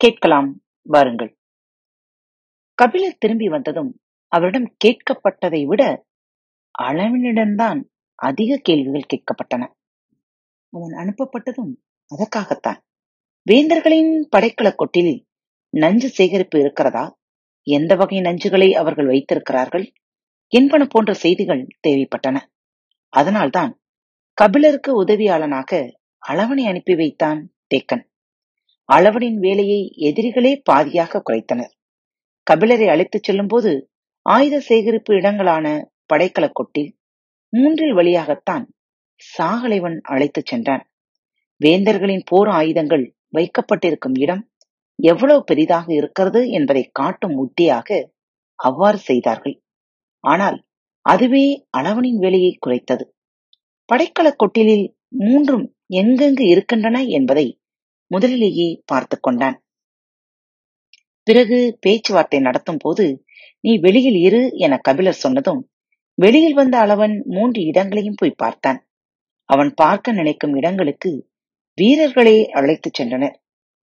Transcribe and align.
கேட்கலாம் 0.00 0.62
வாருங்கள். 0.82 1.36
கபிலர் 2.74 3.18
திரும்பி 3.18 3.48
வந்ததும் 3.48 4.00
அவரிடம் 4.26 4.76
கேட்கப்பட்டதை 4.84 5.66
விட 5.66 6.06
அளவனிடம்தான் 6.82 7.84
அதிக 8.14 8.60
கேள்விகள் 8.62 9.06
கேட்கப்பட்டன. 9.14 9.72
அவன் 10.68 10.92
அனுப்பப்பட்டதும் 10.92 11.72
அதற்காகத்தான். 12.06 12.82
வேந்தர்களின் 13.50 14.28
படைக்கல 14.36 14.74
கொட்டில் 14.74 15.24
நஞ்சு 15.70 16.08
சேகரிப்பு 16.08 16.60
இருக்கிறதா? 16.60 17.18
எந்த 17.62 17.94
வகை 17.94 18.18
நஞ்சுகளை 18.18 18.70
அவர்கள் 18.72 19.06
வைத்திருக்கிறார்கள்? 19.06 19.92
என்பன 20.48 20.86
போன்ற 20.86 21.12
செய்திகள் 21.12 21.66
தேவைப்பட்டன. 21.88 22.38
அதனால்தான் 23.08 23.80
கபிலருக்கு 24.34 25.04
உதவியாளனாக 25.04 25.92
அளவனை 26.28 26.64
அனுப்பி 26.66 26.94
வைத்தான் 26.94 27.52
தேக்கன். 27.74 28.09
அளவனின் 28.90 29.38
வேலையை 29.38 29.80
எதிரிகளே 30.08 30.62
பாதியாக 30.70 31.22
குறைத்தனர். 31.26 31.72
கபிலரை 32.46 32.86
அழைத்துச் 32.88 33.22
செல்லும்போது 33.22 33.72
ஆயுத 34.26 34.60
சேகரிப்பு 34.60 35.14
இடங்களான 35.14 35.66
படைக்கலக் 36.06 36.54
கொட்டில் 36.54 36.90
மூன்றில் 37.52 37.92
வழியாகத்தான் 37.92 38.64
சாகலைவன் 39.22 39.98
அழைத்துச் 40.04 40.46
சென்றான். 40.46 40.84
வேந்தர்களின் 41.60 42.24
போர் 42.24 42.48
ஆயுதங்கள் 42.48 43.04
வைக்கப்பட்டிருக்கும் 43.28 44.16
இடம் 44.18 44.42
எவ்வளவு 44.98 45.44
பெரிதாக 45.44 45.86
இருக்கிறது 45.94 46.50
என்பதை 46.50 46.90
காட்டும் 46.92 47.36
உத்தியாக 47.36 47.88
அவ்வாறு 48.58 48.98
செய்தார்கள். 48.98 49.56
ஆனால் 50.24 50.58
அதுவே 51.06 51.44
அளவனின் 51.70 52.18
வேலையை 52.18 52.58
குறைத்தது. 52.66 53.04
படைக்கலக் 53.88 54.40
கொட்டிலில் 54.42 54.86
மூன்றும் 55.20 55.64
எங்கெங்கு 55.94 56.44
இருக்கின்றன 56.48 56.98
என்பதை 57.10 57.46
முதலிலேயே 58.10 58.68
பார்த்து 58.84 59.16
கொண்டான். 59.20 59.56
பிறகு 61.26 61.58
பேச்சுவார்த்தை 61.80 62.38
நடத்தும் 62.40 62.80
போது 62.84 63.04
நீ 63.64 63.72
வெளியில் 63.76 64.18
இரு 64.26 64.40
என 64.56 64.74
கபிலர் 64.78 65.22
சொன்னதும் 65.24 65.60
வெளியில் 66.18 66.54
வந்த 66.54 66.74
அளவன் 66.84 67.14
மூன்று 67.26 67.60
இடங்களையும் 67.62 68.18
போய் 68.20 68.40
பார்த்தான். 68.42 68.80
அவன் 69.48 69.70
பார்க்க 69.74 70.12
நினைக்கும் 70.12 70.54
இடங்களுக்கு 70.54 71.10
வீரர்களே 71.78 72.38
அழைத்துச் 72.50 72.98
சென்றனர். 72.98 73.36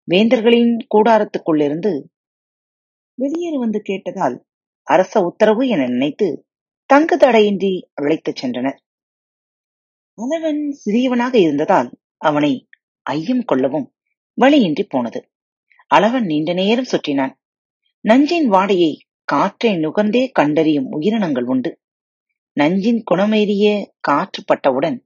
வேந்தர்களின் 0.08 0.72
கூடாரத்துக்குள்ளிருந்து 0.94 1.92
வெளியேறு 3.18 3.58
வந்து 3.58 3.80
கேட்டதால் 3.88 4.36
அரச 4.88 5.20
உத்தரவு 5.20 5.62
என 5.68 5.86
நினைத்து 5.86 6.28
தங்கு 6.90 7.16
தடையின்றி 7.16 7.72
அழைத்துச் 7.94 8.40
சென்றனர். 8.40 8.78
அளவன் 10.18 10.62
சிறியவனாக 10.82 11.34
இருந்ததால் 11.34 11.90
அவனை 12.20 12.52
ஐயம் 13.06 13.44
கொள்ளவும் 13.44 13.88
வழியின்றி 14.40 14.84
போனது. 14.84 15.20
அளவன் 15.90 16.24
நீண்ட 16.24 16.50
நேரம் 16.52 16.90
சுற்றினான். 16.92 17.34
நஞ்சின் 18.04 18.48
வாடையை 18.50 18.92
காற்றை 19.24 19.72
நுகர்ந்தே 19.76 20.22
கண்டறியும் 20.32 20.88
உயிரினங்கள் 20.90 21.46
உண்டு. 21.52 21.70
நஞ்சின் 22.56 23.00
குணமேறிய 23.10 23.64
காற்று 24.00 24.40
பட்டவுடன் 24.44 24.98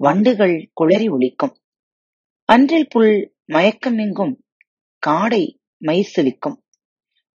வண்டுகள் 0.00 0.56
குளறி 0.72 1.08
ஒழிக்கும் 1.08 1.54
அன்றில் 2.48 2.88
புல் 2.88 3.14
மயக்கம் 3.46 3.98
எங்கும் 3.98 4.34
காடை 5.02 5.42
மைசிலிக்கும் 5.80 6.58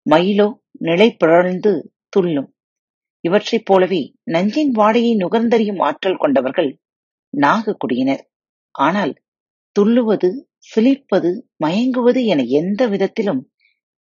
மயிலோ 0.06 0.46
நிலை 0.78 1.08
பிறழ்ந்து 1.12 1.72
துள்ளும். 2.08 2.48
இவற்றைப் 3.24 3.66
போலவே 3.66 4.02
நஞ்சின் 4.34 4.72
வாடையை 4.76 5.12
நுகர்ந்தறியும் 5.16 5.80
ஆற்றல் 5.88 6.22
கொண்டவர்கள் 6.22 6.70
நாகக்குடியினர். 7.34 8.24
ஆனால் 8.74 9.12
துள்ளுவது 9.76 10.30
சிலிர்ப்பது 10.66 11.30
மயங்குவது 11.64 12.20
என 12.24 12.42
எந்த 12.42 12.82
விதத்திலும் 12.88 13.42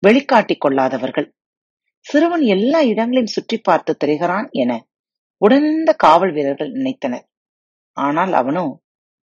வெளிக்காட்டிக் 0.03 0.61
கொள்ளாதவர்கள். 0.61 1.27
சிறுவன் 2.05 2.43
எல்லா 2.45 2.79
இடங்களையும் 2.81 3.33
சுற்றி 3.35 3.57
பார்த்து 3.57 3.91
திரைகிறான் 3.95 4.47
என 4.51 4.71
உடனிருந்த 5.37 5.91
காவல் 5.95 6.31
வீரர்கள் 6.31 6.71
நினைத்தனர். 6.71 7.25
ஆனால் 7.97 8.33
அவனோ 8.33 8.65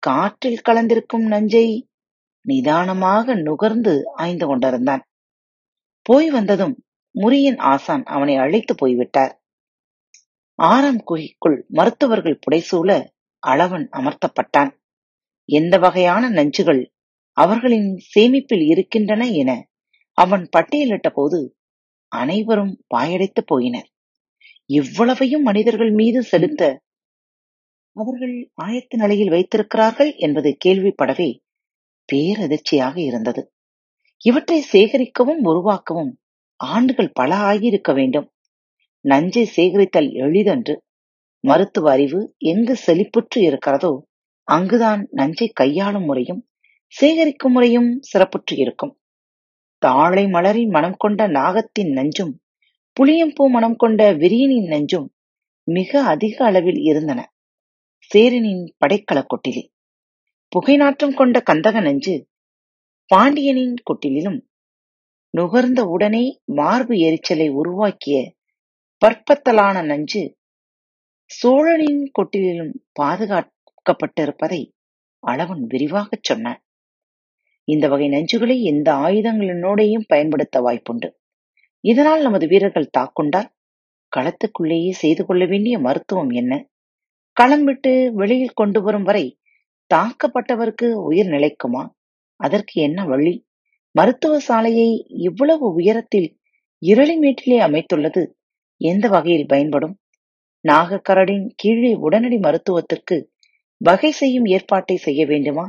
காற்றில் 0.03 0.63
கலந்திருக்கும் 0.69 1.25
நஞ்சை 1.27 1.67
நிதானமாக 2.45 3.35
நுகர்ந்து 3.35 3.93
ஆய்ந்து 4.13 4.45
கொண்டிருந்தான். 4.47 5.03
போய் 6.01 6.29
வந்ததும் 6.29 6.75
முறியின் 7.15 7.59
ஆசான் 7.71 8.03
அவனை 8.05 8.35
அழைத்து 8.35 8.73
போய்விட்டார். 8.75 9.33
ஆறாம் 10.59 11.01
குகைக்குள் 11.03 11.57
மருத்துவர்கள் 11.67 12.41
புடைசூழ 12.43 12.89
அளவன் 13.43 13.87
அமர்த்தப்பட்டான். 13.91 14.71
எந்த 15.49 15.75
வகையான 15.77 16.29
நஞ்சுகள் 16.29 16.81
அவர்களின் 17.37 17.97
சேமிப்பில் 18.13 18.65
இருக்கின்றன 18.67 19.27
என 19.31 19.51
அவன் 20.17 20.49
பட்டியலிட்ட 20.57 21.09
போது 21.09 21.39
அனைவரும் 22.11 22.73
வாயடைத்து 22.95 23.41
போயினர். 23.51 23.87
இவ்வளவையும் 24.69 25.41
மனிதர்கள் 25.41 25.91
மீது 25.91 26.23
செலுத்த 26.23 26.61
அவர்கள் 27.95 28.35
ஆயத்த 28.61 28.97
நிலையில் 28.97 29.29
வைத்திருக்கிறார்கள் 29.29 30.11
என்பது 30.17 30.57
கேள்விப்படவே 30.65 31.29
பேரதிர்ச்சியாக 32.09 32.95
இருந்தது. 32.97 33.41
இவற்றை 34.21 34.65
சேகரிக்கவும் 34.71 35.41
உருவாக்கவும் 35.43 36.11
ஆண்டுகள் 36.59 37.11
பல 37.13 37.31
ஆகியிருக்க 37.35 37.93
வேண்டும். 37.93 38.27
நஞ்சை 39.05 39.45
சேகரித்தல் 39.55 40.09
எளிதன்று. 40.15 40.75
மருத்துவ 41.43 41.91
அறிவு 41.91 42.19
எங்கு 42.37 42.75
செழிப்புற்று 42.85 43.39
இருக்கிறதோ 43.41 43.91
அங்குதான் 44.47 45.01
நஞ்சை 45.11 45.47
கையாளும் 45.53 46.05
முறையும் 46.05 46.41
சேகரிக்கும் 46.93 47.51
முறையும் 47.51 47.89
சிறப்புற்று 48.09 48.53
இருக்கும். 48.57 48.93
தாழை 49.81 50.23
மலரின் 50.25 50.69
மனம் 50.69 50.97
கொண்ட 50.97 51.27
நாகத்தின் 51.27 51.91
நஞ்சும் 51.91 52.33
புளியம்பூ 52.97 53.43
மனம் 53.49 53.75
கொண்ட 53.75 54.01
விரியனின் 54.13 54.67
நஞ்சும் 54.67 55.07
மிக 55.67 56.01
அதிக 56.03 56.35
அளவில் 56.45 56.79
இருந்தன. 56.81 57.19
சேரனின் 58.11 58.63
படைக்கல 58.81 59.19
கொட்டிலே. 59.23 59.63
புகை 60.51 60.75
நாற்றம் 60.75 61.13
கொண்ட 61.13 61.37
கந்தக 61.45 61.77
நஞ்சு 61.81 62.15
பாண்டியனின் 63.11 63.77
கொட்டிலும் 63.83 64.39
நுகர்ந்த 65.33 65.81
உடனே 65.85 66.23
மார்பு 66.53 66.95
எரிச்சலை 66.97 67.47
உருவாக்கிய 67.49 68.17
பற்பத்தலான 69.01 69.83
நஞ்சு 69.85 70.23
சோழனின் 71.31 72.03
கொட்டிலும் 72.11 72.73
பாதுகாக்கப்பட்டிருப்பதை 72.99 74.61
அளவன் 75.23 75.63
விரிவாகச் 75.65 76.23
சொன்னான். 76.23 76.61
இந்த 77.67 77.87
வகை 77.87 78.07
நஞ்சுகளை 78.09 78.61
எந்த 78.61 78.93
ஆயுதங்களினோடையும் 78.93 80.05
பயன்படுத்த 80.07 80.61
வாய்ப்புண்டு. 80.61 81.09
இதனால் 81.83 82.21
நமது 82.21 82.47
வீரர்கள் 82.47 82.93
தாக்குண்டால் 82.97 83.49
களத்துக்குள்ளேயே 84.11 84.91
செய்து 84.93 85.25
கொள்ள 85.25 85.45
வேண்டிய 85.45 85.79
மருத்துவம் 85.79 86.29
என்ன? 86.29 86.53
களம் 87.37 87.63
விட்டு 87.63 87.91
வெளியில் 88.13 88.53
கொண்டு 88.53 88.81
வரும் 88.81 89.03
வரை 89.03 89.25
தாக்கப்பட்டவருக்கு 89.91 90.87
உயிர் 91.09 91.27
நிலைக்குமா? 91.27 91.83
அதற்கு 92.39 92.81
என்ன 92.81 93.05
வழி? 93.05 93.35
மருத்துவ 93.95 94.39
சாலையை 94.39 94.89
இவ்வளவு 95.19 95.73
உயரத்தில் 95.73 96.29
இருளிமேட்டிலே 96.81 97.57
அமைத்துள்ளது 97.57 98.23
எந்த 98.81 99.07
வகையில் 99.07 99.47
பயன்படும்? 99.47 99.95
நாகக்கரடின் 100.65 101.45
கீழே 101.55 101.93
உடனடி 101.95 102.37
மருத்துவத்திற்கு 102.37 103.17
வகை 103.81 104.11
செய்யும் 104.11 104.45
ஏற்பாட்டை 104.45 104.97
செய்ய 104.97 105.25
வேண்டுமா? 105.25 105.65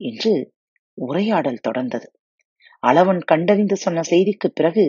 என்று 0.00 0.32
உரையாடல் 0.98 1.64
தொடர்ந்தது. 1.68 2.06
அளவன் 2.82 3.20
கண்டறிந்து 3.24 3.76
சொன்ன 3.76 4.00
செய்திக்கு 4.10 4.48
பிறகு 4.54 4.84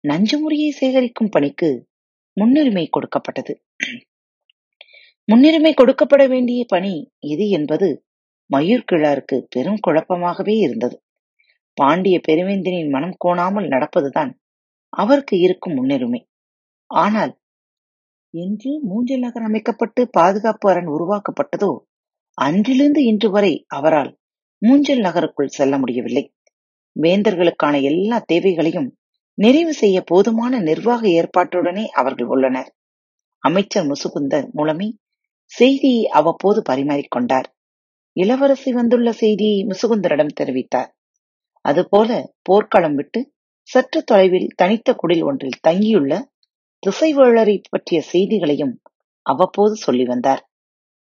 நஞ்சு 0.00 0.38
முறையை 0.38 0.70
சேகரிக்கும் 0.70 1.28
பணிக்கு 1.28 1.86
முன்னுரிமை 2.36 2.88
கொடுக்கப்பட்டது. 2.90 3.52
முன்னுரிமை 5.28 5.74
கொடுக்கப்பட 5.74 6.28
வேண்டிய 6.28 6.64
பணி 6.64 7.12
இது 7.18 7.48
என்பது 7.48 7.88
மயூர்கிழாருக்கு 8.50 9.36
பெரும் 9.48 9.80
குழப்பமாகவே 9.86 10.54
இருந்தது. 10.56 10.96
பாண்டிய 11.74 12.20
பெருவேந்தனின் 12.28 12.90
மனம் 12.90 13.16
கோணாமல் 13.24 13.68
நடப்பதுதான் 13.68 14.32
அவருக்கு 14.92 15.38
இருக்கும் 15.38 15.74
முன்னுரிமை. 15.74 16.20
ஆனால் 16.86 17.32
என்று 18.34 18.70
மூஞ்சல் 18.88 19.18
நகர் 19.18 19.42
அமைக்கப்பட்டு 19.42 20.08
பாதுகாப்பு 20.10 20.70
அரண் 20.70 20.90
உருவாக்கப்பட்டதோ 20.90 21.70
அன்றிலிருந்து 22.38 23.00
இன்று 23.04 23.30
வரை 23.30 23.52
அவரால் 23.68 24.12
மூஞ்சல் 24.62 25.00
நகருக்குள் 25.00 25.48
செல்ல 25.48 25.78
முடியவில்லை. 25.78 26.24
வேந்தர்களுக்கான 26.96 27.82
எல்லா 27.82 28.18
தேவைகளையும் 28.26 28.88
நிறைவு 29.38 29.72
செய்ய 29.74 30.00
போதுமான 30.00 30.60
நிர்வாக 30.60 31.08
ஏற்பாட்டுடனே 31.08 31.84
அவர்கள் 31.92 32.26
உள்ளனர். 32.26 32.70
அமைச்சர் 33.38 33.86
முசுகுந்தர் 33.86 34.46
மூலமே 34.50 34.88
செய்தியை 35.44 36.06
அவ்வப்போது 36.08 36.62
பரிமாறிக்கொண்டார். 36.70 37.48
இளவரசி 38.12 38.72
வந்துள்ள 38.72 39.12
செய்தியை 39.12 39.58
முசுகுந்தரிடம் 39.64 40.36
தெரிவித்தார். 40.40 40.90
அதுபோல 41.64 42.10
போர்க்களம் 42.42 42.94
விட்டு 42.94 43.20
சற்று 43.68 44.00
தொலைவில் 44.02 44.48
தனித்த 44.56 44.94
குடில் 44.94 45.24
ஒன்றில் 45.24 45.60
தங்கியுள்ள 45.60 46.12
திசைவேளரை 46.82 47.56
பற்றிய 47.70 48.02
செய்திகளையும் 48.12 48.74
அவ்வப்போது 49.22 49.76
சொல்லி 49.76 50.04
வந்தார். 50.04 50.42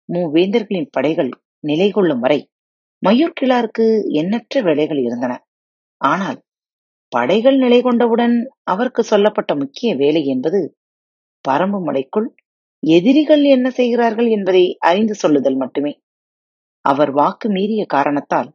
மூவேந்தர்களின் 0.08 0.90
படைகள் 0.90 1.30
நிலை 1.60 1.90
கொள்ளும் 1.90 2.18
வரை 2.18 2.40
மயூர்கிழாருக்கு 3.02 3.86
எண்ணற்ற 4.12 4.62
வேலைகள் 4.62 4.98
இருந்தன. 4.98 5.32
ஆனால் 6.00 6.38
படைகள் 7.12 7.56
நிலை 7.56 7.82
கொண்டவுடன் 7.82 8.34
அவருக்கு 8.62 9.02
சொல்லப்பட்ட 9.04 9.54
முக்கிய 9.54 9.94
வேலை 9.94 10.26
என்பது 10.26 10.60
பரம்பு 11.44 11.80
மலைக்குள் 11.80 12.28
எதிரிகள் 12.82 13.42
என்ன 13.42 13.70
செய்கிறார்கள் 13.70 14.28
என்பதை 14.28 14.76
அறிந்து 14.80 15.14
சொல்லுதல் 15.14 15.56
மட்டுமே. 15.56 15.92
அவர் 16.84 17.10
வாக்கு 17.10 17.48
மீறிய 17.50 17.86
காரணத்தால் 17.86 18.50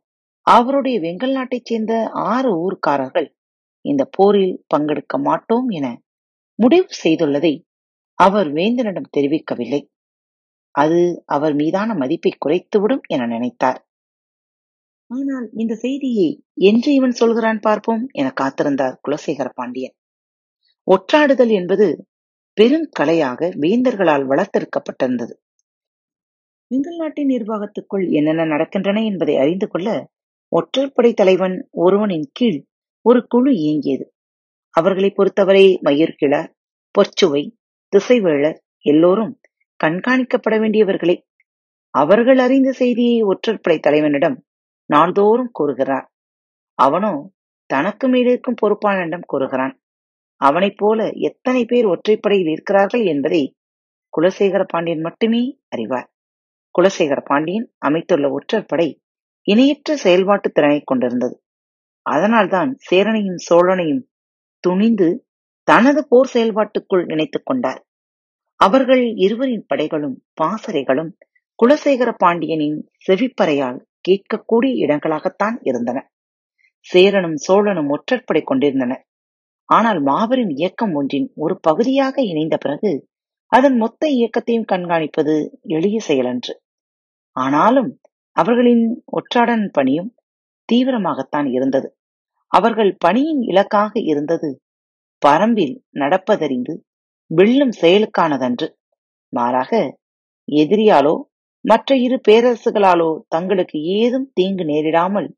அவருடைய 0.47 0.99
வெங்கல் 0.99 1.31
நாட்டைச் 1.31 1.65
சேர்ந்த 1.65 1.93
ஆறு 2.11 2.51
ஊர்க்காரர்கள் 2.57 3.27
இந்த 3.85 4.03
போரில் 4.17 4.65
பங்கெடுக்க 4.75 5.15
மாட்டோம் 5.17 5.69
என 5.69 5.87
முடிவு 6.59 6.87
செய்துள்ளதை 7.03 7.53
அவர் 8.19 8.49
வேந்தனிடம் 8.51 9.11
தெரிவிக்கவில்லை. 9.17 9.81
அது 10.75 10.99
அவர் 11.25 11.53
மீதான 11.53 11.93
மதிப்பை 11.93 12.31
குறைத்துவிடும் 12.37 13.03
என 13.07 13.25
நினைத்தார். 13.25 13.79
ஆனால் 15.11 15.49
இந்த 15.53 15.73
செய்தியை 15.75 16.29
என்று 16.55 16.93
இவன் 16.93 17.11
சொல்கிறான் 17.11 17.59
பார்ப்போம் 17.59 18.03
என 18.11 18.33
காத்திருந்தார் 18.41 18.95
குலசேகர 19.01 19.47
பாண்டியன். 19.53 19.95
ஒற்றாடுதல் 20.87 21.49
என்பது 21.49 21.87
பெருங்கலையாக 22.57 23.49
வேந்தர்களால் 23.59 24.25
வளர்த்தெடுக்கப்பட்டிருந்தது. 24.27 25.33
வெங்கல் 26.71 26.95
நாட்டின் 26.95 27.27
நிர்வாகத்துக்குள் 27.27 28.05
என்னென்ன 28.11 28.45
நடக்கின்றன 28.45 29.03
என்பதை 29.03 29.35
அறிந்து 29.37 29.67
கொள்ள 29.67 29.89
ஒற்றைப்படை 30.51 31.13
தலைவன் 31.13 31.55
ஒருவனின் 31.71 32.27
கீழ் 32.31 32.59
ஒரு 33.01 33.27
குழு 33.27 33.51
இயங்கியது. 33.53 34.05
அவர்களை 34.75 35.09
பொறுத்தவரை 35.09 35.65
மயிர்கிழார் 35.83 36.51
பொற்சுவை 36.95 37.43
திசைவேளர் 37.93 38.57
எல்லோரும் 38.85 39.33
கண்காணிக்கப்பட 39.79 40.55
வேண்டியவர்களே. 40.59 41.15
அவர்கள் 41.93 42.37
அறிந்த 42.37 42.69
செய்தியை 42.71 43.17
ஒற்றற்படை 43.23 43.77
தலைவனிடம் 43.79 44.37
நாள்தோறும் 44.91 45.51
கூறுகிறார். 45.51 46.07
அவனோ 46.79 47.13
தனக்கு 47.69 48.05
மேலிருக்கும் 48.07 48.59
பொறுப்பானிடம் 48.61 49.27
கூறுகிறான். 49.27 49.75
அவனைப் 50.41 50.77
போல 50.77 51.09
எத்தனை 51.29 51.61
பேர் 51.65 51.85
ஒற்றைப்படையில் 51.85 52.49
இருக்கிறார்கள் 52.49 53.03
என்பதை 53.05 53.43
குலசேகர 54.13 54.63
பாண்டியன் 54.67 55.01
மட்டுமே 55.01 55.43
அறிவார். 55.69 56.09
குலசேகர 56.75 57.19
பாண்டியன் 57.25 57.67
அமைத்துள்ள 57.77 58.27
ஒற்றற்படை 58.29 58.89
இணையற்ற 59.47 59.95
செயல்பாட்டு 59.95 60.49
திறனை 60.51 60.79
கொண்டிருந்தது. 60.83 61.35
அதனால்தான் 62.05 62.71
சேரனையும் 62.89 63.39
சோழனையும் 63.49 64.03
துணிந்து 64.63 65.09
தனது 65.67 66.01
போர் 66.07 66.31
செயல்பாட்டுக்குள் 66.33 67.03
இணைத்துக் 67.11 67.45
கொண்டார். 67.45 67.81
அவர்கள் 68.59 69.03
இருவரின் 69.15 69.65
படைகளும் 69.67 70.17
பாசறைகளும் 70.41 71.11
குலசேகர 71.59 72.11
பாண்டியனின் 72.17 72.77
செவிப்பறையால் 73.07 73.79
கேட்கக்கூடிய 74.09 74.73
இடங்களாகத்தான் 74.85 75.57
இருந்தன. 75.61 75.99
சேரனும் 76.79 77.37
சோழனும் 77.47 77.89
ஒற்றற்படை 77.89 78.41
கொண்டிருந்தன. 78.43 78.93
ஆனால் 79.65 80.01
மாபெரும் 80.01 80.49
இயக்கம் 80.49 80.93
ஒன்றின் 80.93 81.31
ஒரு 81.35 81.59
பகுதியாக 81.61 82.21
இணைந்த 82.21 82.57
பிறகு 82.57 82.91
அதன் 83.51 83.77
மொத்த 83.77 84.07
இயக்கத்தையும் 84.09 84.69
கண்காணிப்பது 84.71 85.33
எளிய 85.61 85.99
செயலன்று. 86.07 86.53
ஆனாலும் 87.37 87.99
அவர்களின் 88.31 89.03
ஒற்றாடன் 89.11 89.65
பணியும் 89.71 90.15
தீவிரமாகத்தான் 90.69 91.47
இருந்தது. 91.51 91.95
அவர்கள் 92.51 92.95
பணியின் 92.99 93.41
இலக்காக 93.41 93.91
இருந்தது 94.03 94.49
பரம்பில் 95.21 95.75
நடப்பதறிந்து 95.93 96.73
வெல்லும் 97.31 97.73
செயலுக்கானதன்று. 97.81 98.67
மாறாக 99.33 99.71
எதிரியாலோ 100.47 101.13
மற்ற 101.65 101.95
இரு 101.95 102.17
பேரரசுகளாலோ 102.27 103.09
தங்களுக்கு 103.27 103.77
ஏதும் 103.97 104.27
தீங்கு 104.33 104.63
நேரிடாமல் 104.63 105.29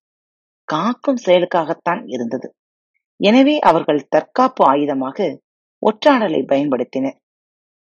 காக்கும் 0.67 1.19
செயலுக்காகத்தான் 1.25 2.01
இருந்தது. 2.05 2.47
எனவே 3.19 3.55
அவர்கள் 3.59 4.07
தற்காப்பு 4.09 4.61
ஆயுதமாக 4.65 5.17
ஒற்றாடலை 5.81 6.41
பயன்படுத்தினர். 6.45 7.17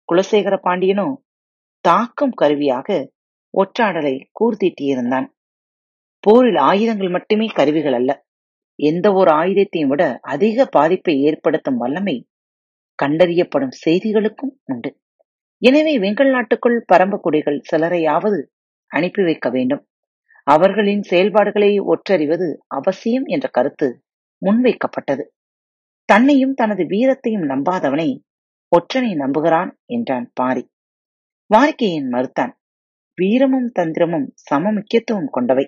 குலசேகர 0.09 0.55
பாண்டியனோ 0.65 1.07
தாக்கும் 1.85 2.35
கருவியாக 2.35 2.89
ஒற்றாடலை 3.55 4.15
கூர்த்திட்டியிருந்தான் 4.41 5.29
போரில் 6.25 6.61
ஆயுதங்கள் 6.63 7.09
மட்டுமே 7.09 7.47
கருவிகள் 7.47 7.93
அல்ல 7.93 8.11
எந்த 8.79 9.07
ஒரு 9.13 9.31
ஆயுதத்தையும் 9.33 9.89
விட 9.89 10.03
அதிக 10.25 10.67
பாதிப்பை 10.67 11.15
ஏற்படுத்தும் 11.21 11.77
வல்லமை 11.77 12.17
கண்டறியப்படும் 12.99 13.75
செய்திகளுக்கும் 13.85 14.55
உண்டு. 14.65 14.91
எனவே 15.63 15.99
வெங்கல் 15.99 16.31
நாட்டுக்குள் 16.31 16.85
பரம்பக்குடிகள் 16.93 17.59
சிலரையாவது 17.71 18.39
அனுப்பி 18.91 19.23
வைக்க 19.23 19.51
வேண்டும். 19.51 19.83
அவர்களின் 20.47 21.03
செயல்பாடுகளை 21.03 21.81
ஒற்றறிவது 21.81 22.49
அவசியம் 22.67 23.25
என்ற 23.25 23.49
கருத்து 23.49 23.89
முன்வைக்கப்பட்டது. 24.43 25.25
தன்னையும் 26.09 26.55
தனது 26.55 26.83
வீரத்தையும் 26.85 27.47
நம்பாதவனை 27.47 28.09
ஒற்றனை 28.73 29.13
நம்புகிறான் 29.15 29.71
என்றான் 29.87 30.31
பாரி. 30.35 30.65
வாரிக்கையின் 31.51 32.09
மறுத்தான். 32.09 32.53
வீரமும் 33.19 33.73
தந்திரமும் 33.79 34.27
சம 34.35 34.73
முக்கியத்துவம் 34.73 35.31
கொண்டவை. 35.31 35.67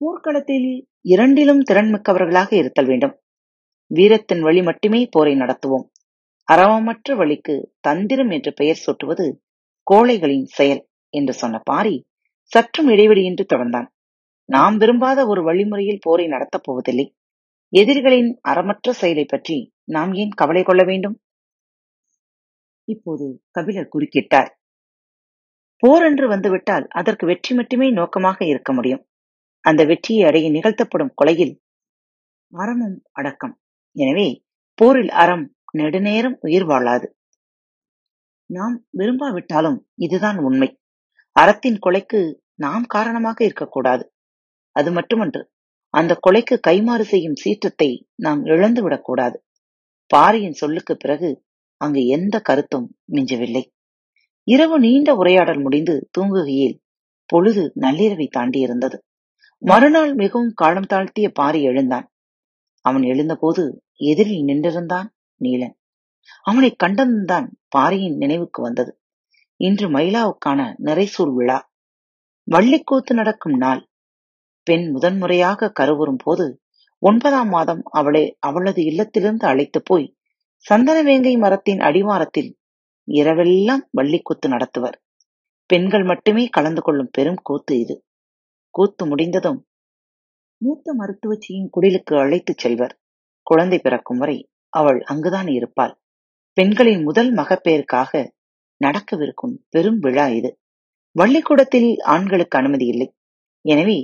போர்க்களத்தில் 0.00 0.68
இரண்டிலும் 1.00 1.62
திறன்மிக்கவர்களாக 1.70 2.50
இருத்தல் 2.52 2.86
வேண்டும். 2.86 3.14
வீரத்தின் 3.90 4.40
வழி 4.40 4.62
மட்டுமே 4.62 5.08
போரை 5.10 5.34
நடத்துவோம். 5.34 5.86
அறவமற்ற 6.48 7.16
வழிக்கு 7.16 7.54
தந்திரம் 7.80 8.30
என்று 8.30 8.50
பெயர் 8.52 8.82
சூட்டுவது 8.84 9.26
கோழைகளின் 9.86 10.48
செயல் 10.56 10.82
என்று 11.14 11.32
சொன்ன 11.32 11.56
பாரி 11.64 11.96
சற்றும் 12.52 12.88
இடைவெளியின்றி 12.88 13.44
தொடர்ந்தான். 13.44 13.88
நாம் 14.48 14.76
விரும்பாத 14.76 15.20
ஒரு 15.26 15.42
வழிமுறையில் 15.42 16.02
போரை 16.02 16.26
நடத்தப் 16.26 16.64
போவதில்லை. 16.64 17.06
எதிரிகளின் 17.72 18.30
அறமற்ற 18.42 18.92
செயலை 18.92 19.24
பற்றி 19.24 19.56
நாம் 19.84 20.12
ஏன் 20.12 20.34
கவலை 20.34 20.62
கொள்ள 20.62 20.82
வேண்டும்? 20.84 21.16
இப்போது 22.88 23.26
கபிலர் 23.50 23.92
குறுக்கிட்டார். 23.94 24.50
போர் 25.82 26.04
என்று 26.04 26.26
வந்துவிட்டால் 26.28 26.84
அதற்கு 26.90 27.24
வெற்றி 27.26 27.52
மட்டுமே 27.54 27.88
நோக்கமாக 27.90 28.38
இருக்க 28.46 28.72
முடியும். 28.72 29.02
அந்த 29.64 29.82
வெற்றியை 29.84 30.22
அடைய 30.28 30.46
நிகழ்த்தப்படும் 30.50 31.14
கொலையில் 31.20 31.54
அறமும் 32.52 32.98
அடக்கம். 33.12 33.54
எனவே 33.96 34.28
போரில் 34.78 35.12
அறம் 35.22 35.44
நெடுநேரம் 35.78 36.36
உயிர் 36.40 36.66
வாழாது. 36.66 37.06
நாம் 38.50 38.86
விரும்பாவிட்டாலும் 38.98 39.78
இதுதான் 39.94 40.38
உண்மை. 40.38 40.80
அறத்தின் 41.36 41.78
கொலைக்கு 41.86 42.20
நாம் 42.54 42.84
காரணமாக 42.86 43.44
இருக்கக்கூடாது. 43.44 44.04
அது 44.76 44.92
மட்டுமன்று 44.92 45.52
அந்த 45.94 46.18
கொலைக்கு 46.26 46.60
கைமாறு 46.66 47.00
செய்யும் 47.00 47.34
சீற்றத்தை 47.34 48.08
நாம் 48.14 48.44
இழந்துவிடக்கூடாது 48.44 49.36
பாரியின் 50.06 50.52
சொல்லுக்கு 50.52 50.96
பிறகு 50.96 51.44
அங்கு 51.80 52.06
எந்த 52.06 52.40
கருத்தும் 52.40 52.96
மிஞ்சவில்லை. 53.12 53.62
இரவு 54.46 54.78
நீண்ட 54.78 55.14
உரையாடல் 55.14 55.60
முடிந்து 55.60 56.08
தூங்குகையில் 56.18 56.76
பொழுது 57.26 57.72
நள்ளிரவை 57.80 58.26
தாண்டியிருந்தது. 58.38 58.98
மறுநாள் 59.58 60.14
மிகவும் 60.14 60.52
காலம் 60.54 60.88
தாழ்த்திய 60.88 61.28
பாரி 61.32 61.62
எழுந்தான். 61.62 62.06
அவன் 62.84 63.02
எழுந்தபோது 63.02 63.84
எதிரில் 63.94 64.44
நின்றிருந்தான். 64.44 65.08
நீலன். 65.40 65.74
அவனை 66.42 66.76
கண்டதும்தான் 66.84 67.46
பாரியின் 67.68 68.16
நினைவுக்கு 68.16 68.62
வந்தது. 68.62 68.92
இன்று 69.60 69.88
மயிலாவுக்கான 69.88 70.60
நிறைசூர் 70.84 71.32
விழா. 71.34 71.58
வள்ளிக்கூத்து 72.48 73.14
நடக்கும் 73.14 73.56
நாள். 73.56 73.82
பெண் 74.66 74.90
முதன்முறையாக 74.90 75.72
கருவுறும் 75.80 76.20
போது 76.24 76.46
ஒன்பதாம் 77.02 77.48
மாதம் 77.48 77.82
அவளை 77.90 78.36
அவளது 78.40 78.82
இல்லத்திலிருந்து 78.82 79.46
அழைத்து 79.46 79.82
போய் 79.82 80.06
சந்தனவேங்கை 80.70 81.38
மரத்தின் 81.38 81.80
அடிவாரத்தில் 81.80 82.50
இரவெல்லாம் 83.08 83.82
வள்ளிக்கூத்து 83.90 84.48
நடத்துவர். 84.48 84.96
பெண்கள் 85.70 86.04
மட்டுமே 86.04 86.46
கலந்து 86.46 86.82
கொள்ளும் 86.82 87.10
பெரும் 87.12 87.40
கூத்து 87.42 87.78
இது. 87.78 87.96
கூத்து 88.74 89.06
முடிந்ததும் 89.06 89.60
மூத்த 90.60 90.94
மருத்துவச்சியின் 90.94 91.68
குடிலுக்கு 91.74 92.14
அழைத்துச் 92.18 92.58
செல்வர். 92.58 92.94
குழந்தை 93.46 93.78
பிறக்கும் 93.78 94.18
வரை 94.18 94.38
அவள் 94.74 95.00
அங்குதான் 95.02 95.48
இருப்பாள். 95.48 95.94
பெண்களின் 96.56 97.02
முதல் 97.02 97.30
மகப்பேருக்காக 97.34 98.12
நடக்கவிருக்கும் 98.80 99.54
பெரும் 99.70 99.98
விழா 99.98 100.26
இது. 100.28 100.50
வள்ளிக்கூடத்தில் 101.16 101.90
ஆண்களுக்கு 102.06 102.56
அனுமதி 102.58 102.86
இல்லை. 102.86 103.08
எனவே 103.64 103.98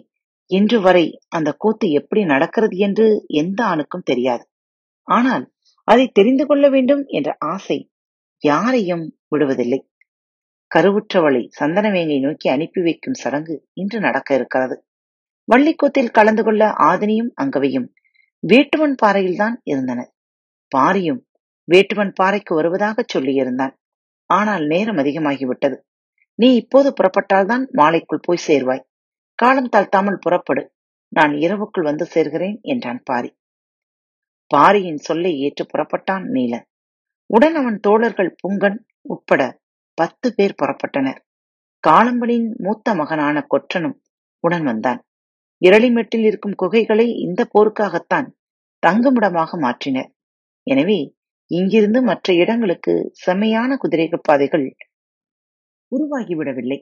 இன்று 0.50 0.78
வரை 0.80 1.04
அந்த 1.28 1.50
கூத்து 1.52 1.86
எப்படி 1.90 2.22
நடக்கிறது 2.24 2.76
என்று 2.76 3.06
எந்த 3.34 3.60
ஆணுக்கும் 3.64 4.08
தெரியாது. 4.10 4.44
ஆனால் 5.08 5.44
அதை 5.88 6.04
தெரிந்து 6.08 6.44
கொள்ள 6.46 6.64
வேண்டும் 6.68 7.02
என்ற 7.08 7.30
ஆசை 7.52 7.78
யாரையும் 8.42 9.04
விடுவதில்லை. 9.30 9.80
கருவுற்றவளை 10.70 11.42
சந்தனவேங்கை 11.60 12.18
நோக்கி 12.20 12.48
அனுப்பி 12.48 12.80
வைக்கும் 12.80 13.18
சடங்கு 13.22 13.54
இன்று 13.72 13.98
நடக்க 14.00 14.30
இருக்கிறது. 14.34 14.76
வள்ளிக்கூத்தில் 15.48 16.10
கலந்து 16.10 16.42
கொள்ள 16.44 16.64
ஆதினியும் 16.90 17.32
அங்கவையும் 17.34 17.88
வேட்டுவன் 18.42 18.96
பாறையில்தான் 19.02 19.56
இருந்தனர். 19.64 20.10
பாரியும் 20.76 21.20
வேட்டுவன் 21.68 22.12
பாறைக்கு 22.14 22.52
வருவதாகச் 22.54 23.12
சொல்லியிருந்தான். 23.14 23.74
ஆனால் 24.30 24.64
நேரம் 24.66 24.96
அதிகமாகிவிட்டது. 24.96 25.76
நீ 26.38 26.54
இப்போது 26.54 26.92
புறப்பட்டால்தான் 26.92 27.64
மாலைக்குள் 27.72 28.26
போய் 28.26 28.44
சேர்வாய். 28.46 28.84
காலம் 29.34 29.72
தாழ்த்தாமல் 29.76 30.22
புறப்படு. 30.26 30.62
நான் 31.12 31.32
இரவுக்குள் 31.34 31.84
வந்து 31.84 32.06
சேர்கிறேன் 32.14 32.56
என்றான் 32.62 33.00
பாரி. 33.04 33.30
பாரியின் 34.50 34.96
சொல்லை 34.96 35.32
ஏற்று 35.38 35.64
புறப்பட்டான் 35.64 36.24
நீலன். 36.30 36.66
உடன் 37.26 37.54
அவன் 37.54 37.78
தோழர்கள் 37.80 38.34
புங்கன் 38.40 38.78
உட்பட 39.02 39.42
பத்து 39.98 40.34
பேர் 40.34 40.58
புறப்பட்டனர். 40.62 41.20
காலம்பனின் 41.84 42.48
மூத்த 42.56 42.94
மகனான 42.94 43.46
கொற்றனும் 43.50 43.96
உடன் 44.44 44.62
வந்தான். 44.62 45.00
இரளிமெட்டில் 45.62 46.24
இருக்கும் 46.24 46.56
குகைகளை 46.62 47.06
இந்த 47.18 47.40
போருக்காகத்தான் 47.54 48.28
தங்குமிடமாக 48.82 49.58
மாற்றினர். 49.60 50.10
எனவே 50.70 51.00
இங்கிருந்து 51.50 52.00
மற்ற 52.02 52.32
இடங்களுக்கு 52.34 52.92
செம்மையான 53.24 53.76
குதிரைகள் 53.76 54.26
பாதைகள் 54.28 54.66
உருவாகிவிடவில்லை. 55.92 56.78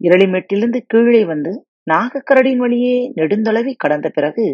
இரளிமேட்டிலிருந்து 0.00 0.80
கீழே 0.86 1.22
வந்து 1.24 1.52
நாகக்கரடின் 1.90 2.56
வழியே 2.56 2.96
நெடுந்தளவி 3.14 3.72
கடந்த 3.76 4.08
பிறகு 4.08 4.46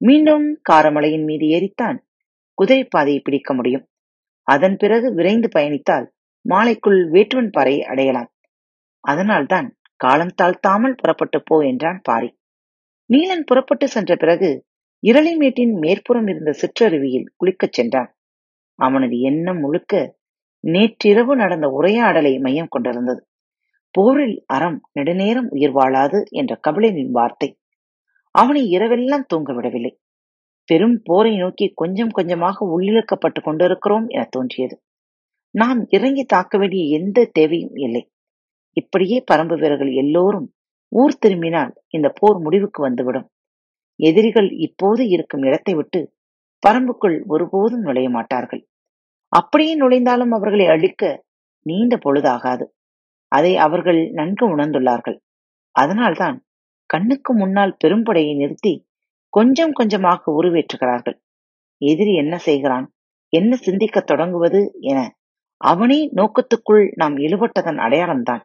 மீண்டும் 0.00 0.46
காரமலையின் 0.70 1.24
மீது 1.24 1.46
ஏறித்தான் 1.46 1.98
குதிரை 2.58 2.84
பாதையை 2.84 3.20
பிடிக்க 3.20 3.50
முடியும். 3.54 3.84
அதன் 4.48 4.76
பிறகு 4.76 5.08
விரைந்து 5.14 5.48
பயணித்தால் 5.48 6.06
மாலைக்குள் 6.44 7.00
வேட்டுவன் 7.10 7.50
பாறையை 7.50 7.82
அடையலாம். 7.82 8.30
அதனால்தான் 9.04 9.68
காலம் 10.00 10.34
தாழ்த்தாமல் 10.42 10.98
புறப்பட்டு 11.00 11.38
போ 11.42 11.56
என்றான் 11.62 12.00
பாரி. 12.02 12.30
நீலன் 13.10 13.44
புறப்பட்டு 13.44 13.86
சென்ற 13.88 14.12
பிறகு 14.16 14.50
இரளிமேட்டின் 15.06 15.78
மேற்புறம் 15.78 16.26
இருந்த 16.26 16.50
சிற்றருவியில் 16.52 17.26
குளிக்கச் 17.36 17.72
சென்றான். 17.72 18.16
அவனது 18.74 19.20
எண்ணம் 19.20 19.58
முழுக்க 19.58 20.18
நேற்றிரவு 20.60 21.36
நடந்த 21.36 21.68
உரையாடலை 21.68 22.38
மையம் 22.38 22.68
கொண்டிருந்தது. 22.68 23.26
போரில் 23.90 24.44
அறம் 24.46 24.80
நெடுநேரம் 24.92 25.48
உயிர் 25.50 25.74
வாழாது 25.74 26.22
என்ற 26.30 26.60
கபிலனின் 26.68 27.10
வார்த்தை. 27.10 27.58
அவனை 28.30 28.78
இரவெல்லாம் 28.78 29.24
தூங்க 29.26 29.52
விடவில்லை. 29.52 30.00
பெரும் 30.64 31.00
போரை 31.04 31.36
நோக்கி 31.36 31.72
கொஞ்சம் 31.74 32.08
கொஞ்சமாக 32.08 32.66
உள்ளிழுக்கப்பட்டு 32.66 33.42
கொண்டிருக்கிறோம் 33.42 34.08
என 34.08 34.26
தோன்றியது. 34.30 34.82
நாம் 35.50 35.86
இறங்கி 35.88 36.24
தாக்க 36.24 36.58
வேண்டிய 36.58 36.98
எந்த 36.98 37.28
தேவையும் 37.32 37.74
இல்லை. 37.74 38.10
இப்படியே 38.72 39.24
பரம்பு 39.32 39.58
வீரர்கள் 39.58 39.92
எல்லோரும் 39.92 40.54
ஊர் 40.88 41.18
திரும்பினால் 41.18 41.72
இந்த 41.88 42.12
போர் 42.14 42.38
முடிவுக்கு 42.38 42.82
வந்துவிடும். 42.82 43.30
எதிரிகள் 44.00 44.48
இப்போது 44.50 45.08
இருக்கும் 45.08 45.42
இடத்தை 45.42 45.74
விட்டு 45.74 46.00
பரம்புக்குள் 46.62 47.16
ஒருபோதும் 47.26 47.80
நுழைய 47.80 48.08
மாட்டார்கள். 48.08 48.62
அப்படியே 49.32 49.72
நுழைந்தாலும் 49.80 50.32
அவர்களை 50.32 50.66
அழிக்க 50.66 51.24
நீண்ட 51.66 51.96
பொழுதாகாது. 51.96 52.64
அதை 53.32 53.52
அவர்கள் 53.56 54.00
நன்கு 54.10 54.44
உணர்ந்துள்ளார்கள். 54.56 55.18
அதனால்தான் 55.74 56.38
கண்ணுக்கு 56.90 57.32
முன்னால் 57.34 57.76
பெரும்படையை 57.84 58.36
நிறுத்தி 58.36 58.74
கொஞ்சம் 59.28 59.72
கொஞ்சமாக 59.72 60.32
உருவேற்றுகிறார்கள். 60.32 61.16
எதிரி 61.82 62.14
என்ன 62.14 62.38
செய்கிறான்? 62.38 62.86
என்ன 63.32 63.56
சிந்திக்கத் 63.56 64.06
தொடங்குவது 64.06 64.60
என 64.80 65.00
அவனே 65.60 66.00
நோக்கத்துக்குள் 66.14 66.84
நாம் 66.94 67.16
இழுபட்டதன் 67.16 67.80
அடையாளம்தான். 67.86 68.42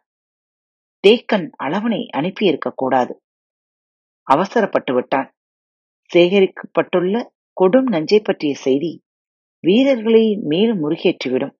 தேக்கன் 1.04 1.46
அளவனை 1.64 2.00
அனுப்பியிருக்க 2.16 2.72
கூடாது. 2.74 3.12
அவசரப்பட்டு 4.26 4.92
விட்டான் 4.94 5.28
சேகரிக்கப்பட்டுள்ள 6.14 7.14
கொடும் 7.56 7.88
நஞ்சை 7.88 8.20
பற்றிய 8.20 8.54
செய்தி 8.54 8.92
வீரர்களை 9.64 10.24
மேலும் 10.42 10.80
முருகேற்றிவிடும் 10.82 11.54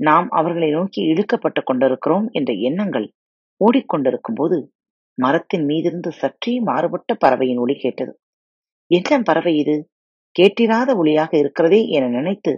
நாம் 0.00 0.28
அவர்களை 0.30 0.70
நோக்கி 0.70 1.00
இழுக்கப்பட்டு 1.02 1.60
கொண்டிருக்கிறோம் 1.62 2.26
என்ற 2.30 2.52
எண்ணங்கள் 2.52 3.06
ஓடிக்கொண்டிருக்கும் 3.60 4.34
போது 4.34 4.58
மரத்தின் 5.18 5.64
மீதிருந்து 5.64 6.08
சற்றே 6.08 6.60
மாறுபட்ட 6.60 7.14
பறவையின் 7.14 7.56
ஒளி 7.56 7.74
கேட்டது. 7.74 8.12
என்ன 8.90 9.22
பறவை 9.22 9.52
இது? 9.56 9.76
கேட்டிராத 10.36 10.90
ஒளியாக 11.02 11.32
இருக்கிறதே 11.36 11.80
என 11.88 12.08
நினைத்து 12.08 12.52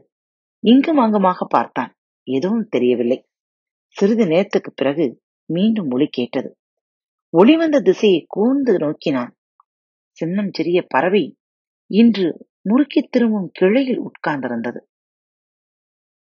இங்கும் 0.64 0.96
அங்குமாக 0.96 1.44
பார்த்தான். 1.44 1.92
எதுவும் 2.26 2.66
தெரியவில்லை. 2.68 3.18
சிறிது 3.96 4.26
நேரத்துக்கு 4.26 4.72
பிறகு 4.74 5.06
மீண்டும் 5.48 5.90
ஒளி 5.90 6.06
கேட்டது. 6.06 6.50
ஒளி 7.34 7.56
வந்த 7.56 7.80
திசையை 7.80 8.24
கூர்ந்து 8.28 8.78
நோக்கினான். 8.78 9.32
சின்னம் 10.12 10.50
சிறிய 10.52 10.84
பறவை 10.88 11.38
இன்று 11.86 12.48
முறுக்கித் 12.68 13.08
திரும்பும் 13.10 13.50
கிளையில் 13.52 14.00
உட்கார்ந்திருந்தது. 14.00 14.80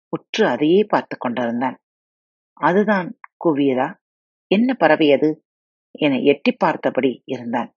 உற்று 0.10 0.48
அதையே 0.48 0.84
பார்த்து 0.84 1.18
கொண்டிருந்தான். 1.18 1.82
அதுதான் 2.54 3.20
கூவியதா? 3.46 3.98
என்ன 4.48 4.74
பறவை 4.74 5.12
அது? 5.12 5.46
என 5.92 6.20
எட்டி 6.20 6.52
பார்த்தபடி 6.52 7.22
இருந்தான். 7.26 7.76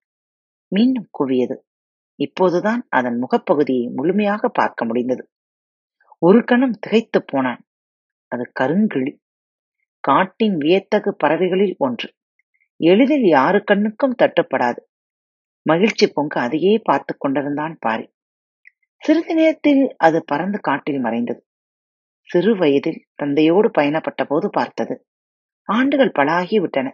மீண்டும் 0.69 1.09
கூவியது. 1.19 1.57
இப்போதுதான் 2.15 2.87
அதன் 2.89 3.19
முகப்பகுதியை 3.23 3.93
முழுமையாக 3.95 4.49
பார்க்க 4.49 4.85
முடிந்தது. 4.85 5.31
ஒரு 6.19 6.45
கணம் 6.45 6.79
திகைத்து 6.81 7.25
போனான். 7.27 7.67
அது 8.27 8.53
கருங்கிளி. 8.61 9.19
காட்டின் 10.01 10.57
வியத்தகு 10.57 11.15
பறவைகளில் 11.17 11.75
ஒன்று. 11.79 12.15
எளிதில் 12.77 13.25
யாரு 13.25 13.65
கண்ணுக்கும் 13.65 14.15
தட்டுப்படாது. 14.23 14.79
மகிழ்ச்சி 15.67 16.07
பொங்க 16.07 16.41
அதையே 16.41 16.79
பார்த்து 16.79 17.13
கொண்டிருந்தான் 17.19 17.77
பாரி. 17.81 18.07
சிறிது 19.03 19.35
நேரத்தில் 19.35 19.83
அது 19.97 20.25
பறந்து 20.25 20.59
காட்டில் 20.61 21.01
மறைந்தது. 21.01 21.41
சிறு 22.31 22.57
வயதில் 22.57 23.01
தந்தையோடு 23.15 23.69
பயணப்பட்ட 23.79 24.25
போது 24.25 24.51
பார்த்தது. 24.51 24.95
ஆண்டுகள் 25.69 26.13
பலாகிவிட்டன 26.19 26.89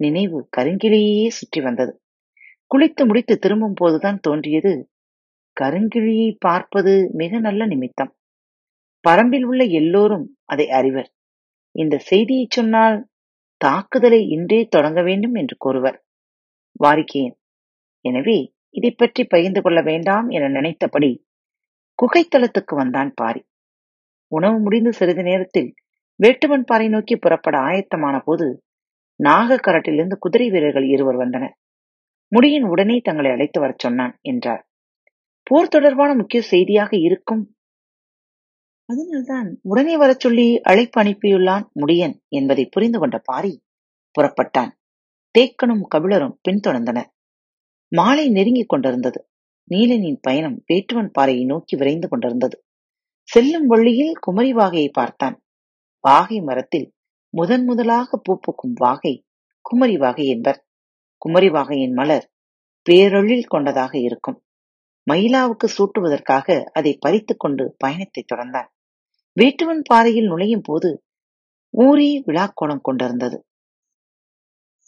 நினைவு 0.00 0.48
கருங்கிளியே 0.56 1.26
சுற்றி 1.28 1.60
வந்தது. 1.60 1.92
குளித்து 2.74 3.02
முடித்து 3.06 3.38
திரும்பும் 3.38 3.74
போதுதான் 3.74 4.20
தோன்றியது 4.20 4.72
கருங்கிழியை 5.60 6.36
பார்ப்பது 6.38 6.92
மிக 7.12 7.38
நல்ல 7.38 7.66
நிமித்தம். 7.66 8.12
பரம்பில் 9.04 9.44
உள்ள 9.44 9.62
எல்லோரும் 9.64 10.26
அதை 10.44 10.70
அறிவர். 10.70 11.10
இந்த 11.74 11.98
செய்தியை 11.98 12.46
சொன்னால் 12.48 12.98
தாக்குதலை 13.56 14.20
இன்றே 14.28 14.60
தொடங்க 14.64 15.02
வேண்டும் 15.02 15.34
என்று 15.34 15.56
கூறுவர். 15.58 15.98
வாரிக்கையின் 16.80 17.36
எனவே 18.04 18.38
இதை 18.74 18.90
பற்றி 18.92 19.22
பகிர்ந்து 19.24 19.60
கொள்ள 19.62 19.78
வேண்டாம் 19.82 20.28
என 20.28 20.48
நினைத்தபடி 20.48 21.10
குகைத்தளத்துக்கு 21.98 22.74
வந்தான் 22.74 23.10
பாரி. 23.14 23.42
உணவு 24.32 24.58
முடிந்து 24.60 24.92
சிறிது 24.92 25.22
நேரத்தில் 25.22 25.70
வேட்டுவன் 26.20 26.64
பாறை 26.64 26.88
நோக்கி 26.88 27.14
புறப்பட 27.16 27.56
ஆயத்தமான 27.60 28.16
போது 28.24 28.46
நாகக்கரட்டிலிருந்து 29.20 30.16
குதிரை 30.18 30.46
வீரர்கள் 30.50 30.86
இருவர் 30.88 31.16
வந்தனர். 31.16 31.54
முடியின் 32.32 32.66
உடனே 32.68 32.96
தங்களை 33.00 33.30
அழைத்து 33.30 33.58
வரச் 33.60 33.78
சொன்னான் 33.78 34.14
என்றார். 34.22 34.62
போர் 35.46 35.68
தொடர்பான 35.68 36.10
முக்கிய 36.14 36.40
செய்தியாக 36.42 36.92
இருக்கும். 36.96 37.42
அதனால்தான் 38.88 39.48
உடனே 39.62 39.94
வரச் 39.96 40.20
சொல்லி 40.20 40.46
அழைப்பு 40.62 40.98
அனுப்பியுள்ளான் 41.02 41.64
முடியன் 41.80 42.14
என்பதை 42.28 42.64
புரிந்து 42.66 42.98
கொண்ட 42.98 43.18
பாரி 43.24 43.52
புறப்பட்டான். 44.14 44.72
தேக்கனும் 45.34 45.84
கபிலரும் 45.94 46.38
பின்தொடர்ந்தனர். 46.46 47.10
மாலை 47.96 48.30
நெருங்கிக் 48.30 48.68
கொண்டிருந்தது. 48.68 49.28
நீலனின் 49.70 50.18
பயணம் 50.20 50.64
வேட்டுவன் 50.68 51.10
பாறையை 51.12 51.44
நோக்கி 51.44 51.76
விரைந்து 51.76 52.08
கொண்டிருந்தது. 52.08 52.64
செல்லும் 53.28 53.66
வழியில் 53.66 54.14
குமரி 54.14 54.52
வாகையை 54.52 54.90
பார்த்தான். 54.92 55.42
வாகை 56.00 56.40
மரத்தில் 56.40 56.94
முதன் 57.36 57.64
முதலாக 57.64 58.20
பூப்புக்கும் 58.22 58.74
வாகை 58.74 59.26
குமரி 59.60 59.96
வாகை 59.96 60.26
என்பர். 60.26 60.66
குமரி 61.18 61.48
வாகையின் 61.48 61.92
மலர் 61.92 62.32
பேரொழில் 62.90 63.46
கொண்டதாக 63.46 63.98
இருக்கும். 63.98 64.44
மயிலாவுக்கு 65.10 65.66
சூட்டுவதற்காக 65.66 66.62
அதை 66.62 66.96
பறித்துக் 67.00 67.40
கொண்டு 67.40 67.74
பயணத்தை 67.78 68.24
தொடர்ந்தான். 68.24 68.68
வேட்டுவன் 69.40 69.82
பாறையில் 69.84 70.26
நுழையும் 70.26 70.64
போது 70.64 71.04
ஊரே 71.70 72.22
விழாக்கோணம் 72.26 72.80
கொண்டிருந்தது. 72.82 73.46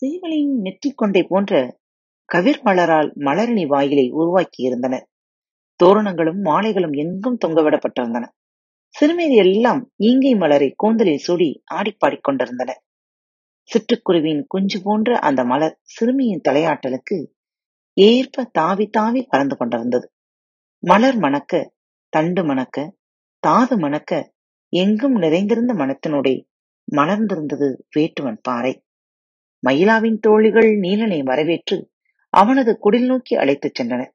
சேவலின் 0.01 0.53
நெற்றிக் 0.61 0.97
கொண்டை 0.97 1.23
போன்ற 1.23 1.83
கவிர் 2.29 2.61
மலரால் 2.65 3.11
மலரணி 3.19 3.67
வாயிலை 3.67 4.07
உருவாக்கியிருந்தனர் 4.13 5.07
தோரணங்களும் 5.81 6.41
மாலைகளும் 6.45 6.95
எங்கும் 6.97 7.39
தொங்கவிடப்பட்டிருந்தன. 7.45 8.25
சிறுமேரி 8.95 9.37
எல்லாம் 9.37 9.81
ஈங்கை 9.99 10.33
மலரை 10.37 10.69
கூந்தலில் 10.77 11.17
சூடி 11.17 11.49
ஆடிப்பாடிக் 11.75 12.23
கொண்டிருந்தனர் 12.23 12.81
சிட்டுக்குருவியின் 13.71 14.45
குஞ்சு 14.47 14.83
போன்ற 14.83 15.19
அந்த 15.19 15.45
மலர் 15.45 15.77
சிறுமியின் 15.83 16.45
தலையாட்டலுக்கு 16.49 17.19
ஏற்ப 17.97 18.45
தாவி 18.53 18.87
தாவி 18.87 19.23
பறந்து 19.23 19.57
கொண்டிருந்தது. 19.57 20.07
மலர் 20.83 21.17
மணக்க 21.17 21.53
தண்டு 22.13 22.45
மணக்க 22.45 22.77
தாது 23.43 23.79
மணக்க 23.79 24.13
எங்கும் 24.73 25.15
நிறைந்திருந்த 25.15 25.73
மனத்தினுடைய 25.75 26.39
மலர்ந்திருந்தது 26.89 27.69
வேட்டுவன் 27.97 28.41
பாறை. 28.43 28.73
மயிலாவின் 29.63 30.19
தோழிகள் 30.19 30.71
நீலனை 30.77 31.23
வரவேற்று 31.23 31.77
அவனது 32.35 32.79
குடில் 32.79 33.07
நோக்கி 33.07 33.37
அழைத்துச் 33.37 33.81
சென்றனர் 33.81 34.13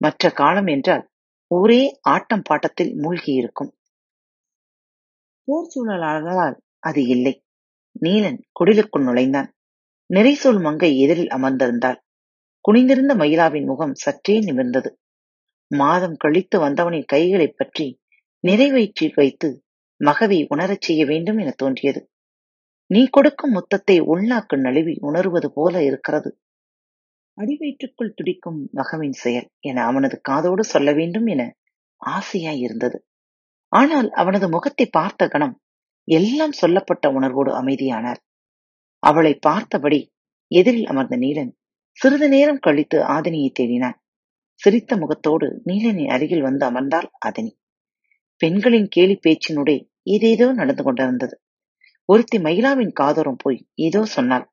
மற்ற 0.00 0.30
காலம் 0.30 0.66
என்றால் 0.66 1.04
ஒரே 1.50 1.98
ஆட்டம் 2.00 2.42
பாட்டத்தில் 2.42 2.92
மூழ்கியிருக்கும். 2.94 3.70
போர் 5.48 5.68
சூழலாளரால் 5.68 6.56
அது 6.78 7.06
இல்லை. 7.06 7.34
நீலன் 8.02 8.40
குடிலுக்குள் 8.52 9.04
நுழைந்தான். 9.04 9.48
நிறைசூல் 10.10 10.60
மங்கை 10.60 10.98
எதிரில் 11.00 11.28
அமர்ந்திருந்தாள். 11.28 11.98
குனிந்திருந்த 12.64 13.12
மயிலாவின் 13.14 13.66
முகம் 13.66 13.94
சற்றே 13.94 14.40
நிமிர்ந்தது. 14.40 14.90
மாதம் 15.70 16.16
கழித்து 16.16 16.60
வந்தவனின் 16.60 17.04
கைகளைப் 17.04 17.56
பற்றி 17.56 17.86
நிறைவயிற்றில் 18.44 19.14
வைத்து 19.14 19.48
மகவை 20.00 20.46
உணரச் 20.48 20.80
செய்ய 20.80 21.06
வேண்டும் 21.06 21.38
என 21.38 21.50
தோன்றியது. 21.56 22.00
நீ 22.90 23.06
கொடுக்கும் 23.06 23.54
முத்தத்தை 23.54 23.96
உள்நாக்கு 24.06 24.56
நழுவி 24.56 24.94
உணர்வது 25.00 25.52
போல 25.52 25.82
இருக்கிறது. 25.82 26.30
அடிவயிற்றுக்குள் 27.38 28.14
துடிக்கும் 28.14 28.60
மகவின் 28.72 29.12
செயல். 29.12 29.48
என 29.60 29.84
அவனது 29.84 30.20
காதோடு 30.20 30.64
சொல்ல 30.64 30.92
வேண்டும் 30.92 31.26
என 31.26 31.42
ஆசையாய் 32.00 32.60
இருந்தது. 32.60 32.98
ஆனால் 33.72 34.10
அவனது 34.10 34.48
முகத்தை 34.48 34.86
பார்த்த 34.90 35.28
கணம் 35.28 35.54
எல்லாம் 36.08 36.52
சொல்லப்பட்ட 36.52 37.10
உணர்வோடு 37.10 37.50
அமைதியானார். 37.52 38.20
அவளை 39.02 39.32
பார்த்தபடி 39.38 40.00
எதிரில் 40.50 40.86
அமர்ந்த 40.86 41.16
நீலன் 41.16 41.52
சிறிது 41.98 42.28
நேரம் 42.28 42.58
கழித்து 42.58 42.98
ஆதினியை 43.00 43.50
தேடினான். 43.52 43.96
சிரித்த 44.54 44.96
முகத்தோடு 44.96 45.46
நீலனின் 45.64 46.10
அருகில் 46.10 46.42
வந்து 46.42 46.64
அமர்ந்தாள் 46.66 47.08
ஆதினி. 47.26 47.52
பெண்களின் 48.40 48.88
கேலி 48.88 49.16
பேச்சினுடைய 49.22 49.80
ஏதேதோ 50.02 50.52
நடந்து 50.52 50.82
கொண்டிருந்தது. 50.82 51.34
ஒருத்தி 52.08 52.38
மயிலாவின் 52.38 52.92
காதோரம் 53.00 53.40
போய் 53.42 53.66
ஏதோ 53.74 54.04
சொன்னாள். 54.06 54.46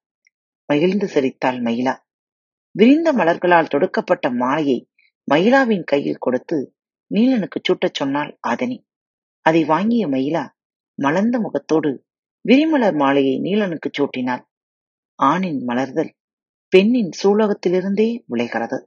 மகிழ்ந்து 0.70 1.08
சிரித்தாள் 1.08 1.60
மயிலா. 1.62 1.96
விரிந்த 2.76 3.14
மலர்களால் 3.14 3.72
தொடுக்கப்பட்ட 3.74 4.36
மாலையை 4.36 4.90
மயிலாவின் 5.28 5.84
கையில் 5.84 6.18
கொடுத்து 6.18 6.58
நீலனுக்கு 7.12 7.60
சூட்டச் 7.62 7.94
சொன்னாள் 7.94 8.40
ஆதனி. 8.48 8.78
அதை 9.46 9.64
வாங்கிய 9.64 10.08
மயிலா 10.08 10.44
மலர்ந்த 11.00 11.40
முகத்தோடு 11.40 11.92
விரிமலர் 12.46 12.96
மாலையை 12.96 13.36
நீலனுக்கு 13.40 13.90
சூட்டினாள். 13.98 14.44
ஆணின் 15.20 15.62
மலர்தல் 15.68 16.12
பெண்ணின் 16.74 17.12
சூலகத்திலிருந்தே 17.24 18.24
விளைகிறது. 18.26 18.78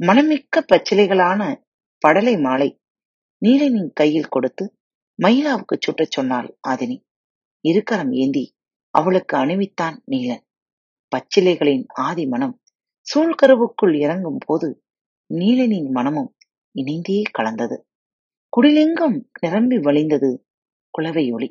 மனமிக்க 0.00 0.60
பச்சிலைகளான 0.72 1.40
படலை 2.02 2.40
மாலை 2.40 2.80
நீலனின் 3.42 3.90
கையில் 3.92 4.28
கொடுத்து 4.28 4.64
மயிலாவுக்கு 5.18 5.76
சுட்டச் 5.86 6.14
சொன்னாள் 6.16 6.58
ஆதினி. 6.68 6.96
இருக்கரம் 7.64 8.12
ஏந்தி 8.14 8.44
அவளுக்கு 8.94 9.34
அணிவித்தான் 9.36 9.96
நீலன். 10.10 10.44
பச்சிலைகளின் 11.12 11.84
ஆதி 12.06 12.26
மனம் 12.26 12.56
சூழ்கருவுக்குள் 13.06 13.94
இறங்கும் 13.98 14.40
போது 14.46 14.68
நீலனின் 15.30 15.88
மனமும் 15.90 16.30
இணைந்தே 16.74 17.22
கலந்தது. 17.32 17.76
குடிலெங்கும் 18.52 19.16
நிரம்பி 19.40 19.78
வழிந்தது 19.78 20.30
குளவை 20.94 21.24
ஒளி. 21.32 21.48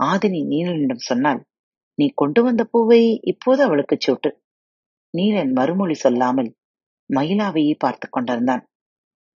ஆதினி 0.00 0.40
நீலனிடம் 0.44 1.06
சொன்னால் 1.08 1.40
நீ 1.98 2.06
கொண்டு 2.14 2.40
வந்த 2.42 2.62
பூவை 2.64 3.00
இப்போது 3.22 3.60
அவளுக்கு 3.62 3.96
சூட்டு. 3.96 4.30
நீலன் 5.14 5.52
மறுமொழி 5.52 5.94
சொல்லாமல் 5.94 6.50
மயிலாவையே 7.10 7.74
பார்த்து 7.78 8.06
கொண்டிருந்தான். 8.08 8.62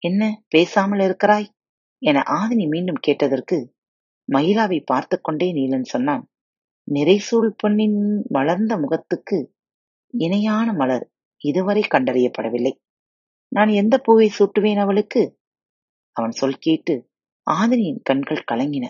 என்ன 0.04 0.22
பேசாமல் 0.48 1.00
இருக்கிறாய்? 1.00 1.48
என 2.02 2.24
ஆதினி 2.32 2.66
மீண்டும் 2.68 3.00
கேட்டதற்கு 3.02 3.58
மயிலாவை 4.30 4.80
பார்த்து 4.86 5.16
கொண்டே 5.22 5.48
நீலன் 5.54 5.84
சொன்னான் 5.84 6.24
நிறைசூழ் 6.88 7.50
பொன்னின் 7.58 8.00
மலர்ந்த 8.30 8.74
முகத்துக்கு 8.78 9.38
இணையான 10.14 10.74
மலர். 10.74 11.06
இதுவரை 11.44 11.84
கண்டறியப்படவில்லை. 11.90 12.74
நான் 13.52 13.72
எந்த 13.82 13.96
பூவை 13.98 14.28
சூட்டுவேன் 14.38 14.82
அவளுக்கு? 14.82 15.22
அவன் 16.16 16.32
சொல் 16.32 16.60
கேட்டு 16.60 16.94
ஆதினியின் 17.48 18.02
கண்கள் 18.04 18.48
கலங்கின. 18.52 18.86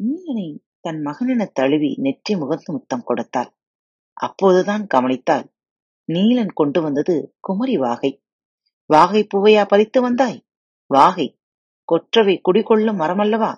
நீலனை 0.00 0.48
தன் 0.80 1.00
மகனென 1.06 1.42
தழுவி 1.52 1.90
நெற்றி 1.98 2.34
முகத்து 2.36 2.70
முத்தம் 2.72 3.04
கொடுத்தாள். 3.04 3.50
அப்போதுதான் 4.16 4.84
கவனித்தாள் 4.94 5.46
நீலன் 6.08 6.52
கொண்டு 6.54 6.78
வந்தது 6.82 7.14
குமரி 7.40 7.76
வாகை. 7.76 8.12
வாகை 8.90 9.20
பூவையா 9.32 9.64
பறித்து 9.68 9.98
வந்தாய்? 10.00 10.38
வாகை 10.90 11.26
கொற்றவை 11.88 12.34
குடிகொள்ளும் 12.40 13.00
மரமல்லவா? 13.02 13.52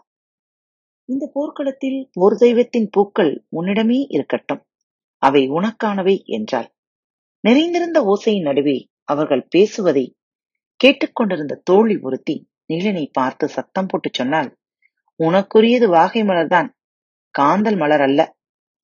இந்த 1.09 1.25
போர்க்களத்தில் 1.33 2.01
போர் 2.13 2.37
தெய்வத்தின் 2.37 2.89
பூக்கள் 2.91 3.33
உன்னிடமே 3.57 3.99
இருக்கட்டும் 4.09 4.63
அவை 5.23 5.43
உனக்கானவை 5.51 6.17
என்றாள். 6.29 6.69
நிறைந்திருந்த 7.45 7.99
ஓசையின் 8.03 8.43
நடுவே 8.43 8.77
அவர்கள் 9.05 9.49
பேசுவதை 9.51 10.05
கேட்டுக்கொண்டிருந்த 10.81 11.55
தோழி 11.65 11.97
ஒருத்தி 12.01 12.37
நீலனை 12.67 13.05
பார்த்து 13.13 13.49
சத்தம் 13.49 13.89
போட்டு 13.89 14.09
சொன்னால் 14.13 14.51
உனக்குரியது 15.21 15.87
வாகை 15.89 16.23
மலர்தான் 16.23 16.69
காந்தல் 17.35 17.79
மலர் 17.79 18.01
அல்ல. 18.01 18.21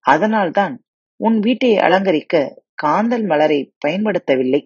அதனால்தான் 0.04 0.74
உன் 1.20 1.38
வீட்டை 1.38 1.70
அலங்கரிக்க 1.76 2.34
காந்தல் 2.82 3.26
மலரை 3.26 3.60
பயன்படுத்தவில்லை. 3.84 4.60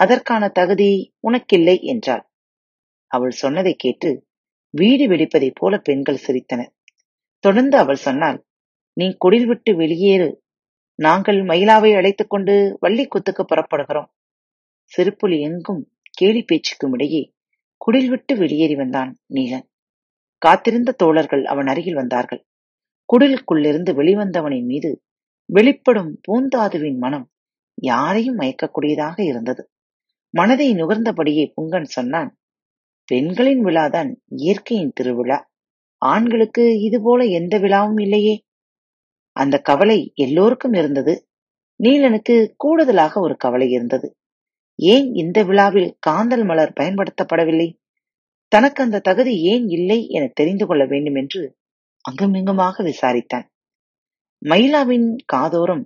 அதற்கான 0.00 0.48
தகுதி 0.48 0.90
உனக்கில்லை 1.28 1.76
என்றாள். 1.82 2.24
அவள் 3.10 3.34
சொன்னதை 3.42 3.74
கேட்டு 3.74 4.10
வீடு 4.74 5.04
வெடிப்பதைப் 5.06 5.58
போல 5.58 5.78
பெண்கள் 5.78 6.24
சிரித்தனர். 6.26 6.72
தொடர்ந்து 7.44 7.76
அவள் 7.78 8.00
சொன்னால் 8.06 8.38
நீ 8.96 9.06
குடில் 9.24 9.46
விட்டு 9.46 9.72
வெளியேறு 9.72 10.28
நாங்கள் 11.02 11.38
மயிலாவை 11.42 11.90
அழைத்துக் 11.96 12.30
கொண்டு 12.30 12.76
வள்ளி 12.80 13.04
குத்துக்கு 13.06 13.42
புறப்படுகிறோம். 13.42 14.10
சிறுப்புலி 14.92 15.40
எங்கும் 15.40 15.82
கேலி 16.10 16.42
பேச்சுக்கும் 16.42 16.92
இடையே 16.92 17.22
குடில் 17.80 18.08
விட்டு 18.08 18.36
வெளியேறி 18.36 18.74
வந்தான் 18.74 19.10
நீலன். 19.34 19.66
காத்திருந்த 20.42 20.92
தோழர்கள் 20.92 21.44
அவன் 21.44 21.66
அருகில் 21.66 21.94
வந்தார்கள். 21.94 22.42
குடிலுக்குள்ளிருந்து 23.08 23.90
வெளிவந்தவனின் 24.00 24.64
மீது 24.64 24.90
வெளிப்படும் 25.52 26.20
பூந்தாதுவின் 26.20 26.98
மனம் 26.98 27.26
யாரையும் 27.82 28.38
மயக்கக்கூடியதாக 28.38 29.18
இருந்தது. 29.24 29.62
மனதை 30.34 30.68
நுகர்ந்தபடியே 30.74 31.44
புங்கன் 31.56 31.88
சொன்னான் 31.96 32.30
பெண்களின் 33.08 33.64
விழாதான் 33.64 34.10
இயற்கையின் 34.36 34.92
திருவிழா. 34.94 35.38
ஆண்களுக்கு 36.02 36.64
இதுபோல 36.80 37.24
எந்த 37.38 37.54
விழாவும் 37.58 38.00
இல்லையே. 38.00 38.34
அந்த 39.36 39.56
கவலை 39.58 40.12
எல்லோருக்கும் 40.14 40.72
இருந்தது. 40.72 41.14
நீலனுக்கு 41.80 42.34
கூடுதலாக 42.56 43.20
ஒரு 43.20 43.36
கவலை 43.36 43.70
இருந்தது. 43.70 44.08
ஏன் 44.78 45.14
இந்த 45.14 45.38
விழாவில் 45.44 45.96
காந்தல் 46.06 46.44
மலர் 46.44 46.76
பயன்படுத்தப்படவில்லை? 46.80 47.68
தனக்கு 48.52 48.82
அந்த 48.82 48.98
தகுதி 48.98 49.34
ஏன் 49.42 49.68
இல்லை 49.68 50.08
என 50.08 50.30
தெரிந்து 50.34 50.66
கொள்ள 50.66 50.84
வேண்டும் 50.86 51.14
என்று 51.14 51.42
அங்குமிங்குமாக 52.04 52.82
விசாரித்தான். 52.82 53.46
மயிலாவின் 54.42 55.08
காதோரம் 55.32 55.84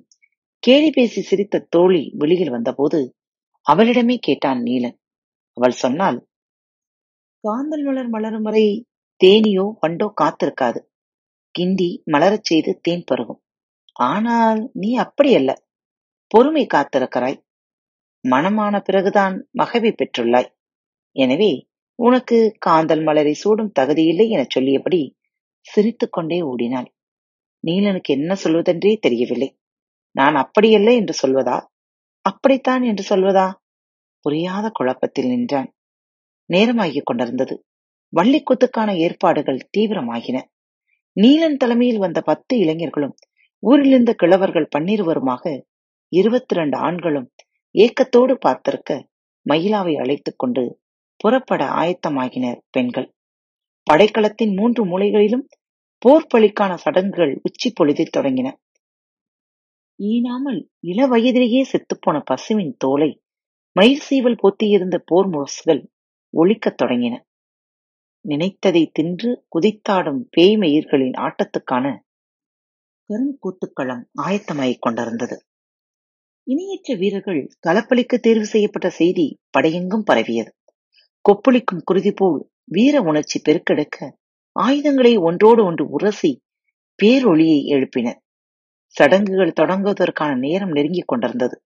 கேலி 0.62 0.90
பேசி 0.90 1.20
சிரித்த 1.22 1.66
தோழி 1.68 2.12
வெளியில் 2.18 2.50
வந்தபோது 2.50 3.00
அவளிடமே 3.66 4.16
கேட்டான் 4.18 4.60
நீலன். 4.62 4.96
அவள் 5.56 5.70
சொன்னால் 5.70 6.18
காந்தல் 7.44 7.84
மலர் 7.84 8.08
மலரும் 8.08 8.42
வரை 8.42 8.66
தேனியோ 9.20 9.66
வண்டோ 9.80 10.06
காத்திருக்காது. 10.20 10.80
கிண்டி 11.58 12.02
மலரச் 12.04 12.44
செய்து 12.44 12.80
தேன் 12.82 13.04
பருகும். 13.10 13.40
ஆனால் 13.92 14.70
நீ 14.72 14.98
அப்படியல்ல. 14.98 15.50
பொறுமை 16.26 16.66
காத்திருக்கிறாய். 16.74 17.38
மனமான 18.24 18.80
பிறகுதான் 18.80 19.48
மகவை 19.50 19.92
பெற்றுள்ளாய். 19.92 20.48
எனவே 21.16 21.52
உனக்கு 21.98 22.58
காந்தல் 22.66 23.04
மலரை 23.04 23.32
சூடும் 23.32 23.72
தகுதியில்லை 23.78 24.28
எனச் 24.28 24.50
சொல்லியபடி 24.50 25.16
சிரித்துக் 25.66 26.12
கொண்டே 26.12 26.42
ஓடினாள். 26.42 26.88
நீலனுக்கு 27.64 28.08
என்ன 28.08 28.34
சொல்வதென்றே 28.34 28.98
தெரியவில்லை. 28.98 29.48
நான் 30.16 30.34
அப்படியல்ல 30.34 30.94
என்று 30.96 31.14
சொல்வதா? 31.22 31.56
அப்படித்தான் 32.24 32.82
என்று 32.82 33.16
சொல்வதா? 33.16 33.46
புரியாத 34.20 34.70
குழப்பத்தில் 34.70 35.26
நின்றான். 35.26 35.68
நேரமாகிக் 36.50 37.04
கொண்டிருந்தது. 37.04 37.64
வள்ளிக்குத்துக்கான 38.12 38.96
ஏற்பாடுகள் 38.96 39.68
தீவிரமாகின. 39.76 40.36
நீலன் 41.20 41.56
தலைமையில் 41.56 41.98
வந்த 41.98 42.20
பத்து 42.20 42.58
இளைஞர்களும் 42.58 43.14
ஊரிலிருந்த 43.58 44.14
கிழவர்கள் 44.22 44.68
பன்னிருவருமாக 44.78 45.62
இருபத்தி 46.08 46.54
இரண்டு 46.54 46.76
ஆண்களும் 46.78 47.32
ஏக்கத்தோடு 47.74 48.38
பார்த்திருக்க 48.46 49.04
மயிலாவை 49.46 49.98
அழைத்துக் 49.98 50.38
கொண்டு 50.38 50.80
புறப்பட 51.16 51.64
ஆயத்தமாகினர் 51.64 52.60
பெண்கள். 52.70 53.14
படைக்களத்தின் 53.90 54.56
மூன்று 54.56 54.82
மூலைகளிலும் 54.86 55.44
போர் 55.98 56.26
பழிக்கான 56.34 56.74
சடங்குகள் 56.74 57.40
உச்சி 57.42 57.72
பொழுதில் 57.74 58.14
தொடங்கின. 58.16 58.48
ஈனாமல் 59.98 60.60
இள 60.80 61.06
வயதிலேயே 61.06 61.62
செத்துப்போன 61.62 62.20
பசுவின் 62.24 62.74
தோலை 62.78 63.22
மயிர் 63.72 64.04
சீவல் 64.10 64.40
போத்தியிருந்த 64.42 64.96
போர் 65.04 65.28
முரசுகள் 65.30 65.82
ஒழிக்கத் 66.34 66.78
தொடங்கின. 66.82 67.14
நினைத்ததை 68.28 68.90
தின்று 68.92 69.46
குதித்தாடும் 69.48 70.20
பேய் 70.30 70.56
மயிர்களின் 70.56 71.14
ஆட்டத்துக்கான 71.16 71.98
கருங்கூத்துக்களம் 73.10 74.04
ஆயத்தமாகிக் 74.22 74.78
கொண்டிருந்தது. 74.78 75.44
இணையற்ற 76.42 76.94
வீரர்கள் 76.94 77.50
களப்பலிக்க 77.66 78.18
தேர்வு 78.18 78.44
செய்யப்பட்ட 78.44 78.90
செய்தி 78.90 79.38
படையெங்கும் 79.50 80.04
பரவியது. 80.04 80.54
கொப்பளிக்கும் 81.20 81.82
குருதி 81.84 82.12
போல் 82.12 82.50
வீர 82.64 83.00
உணர்ச்சி 83.00 83.40
பெருக்கெடுக்க 83.40 84.12
ஆயுதங்களை 84.52 85.16
ஒன்றோடு 85.16 85.64
ஒன்று 85.64 85.88
உரசி 85.88 86.42
பேரொளியை 87.02 87.58
எழுப்பின 87.74 88.14
சடங்குகள் 88.86 89.52
தொடங்குவதற்கான 89.60 90.38
நேரம் 90.38 90.70
நெருங்கிக் 90.70 91.08
கொண்டிருந்தது. 91.08 91.62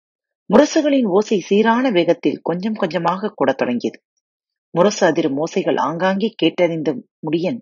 முரசுகளின் 0.51 1.05
ஓசை 1.05 1.41
சீரான 1.41 1.91
வேகத்தில் 1.91 2.39
கொஞ்சம் 2.43 2.75
கொஞ்சமாக 2.75 3.33
கூடத் 3.35 3.57
தொடங்கியது. 3.57 4.03
முரசு 4.75 5.03
அதிரும் 5.07 5.39
ஓசைகள் 5.39 5.79
ஆங்காங்கே 5.79 6.29
கேட்டறிந்த 6.43 6.91
முடியன் 7.27 7.61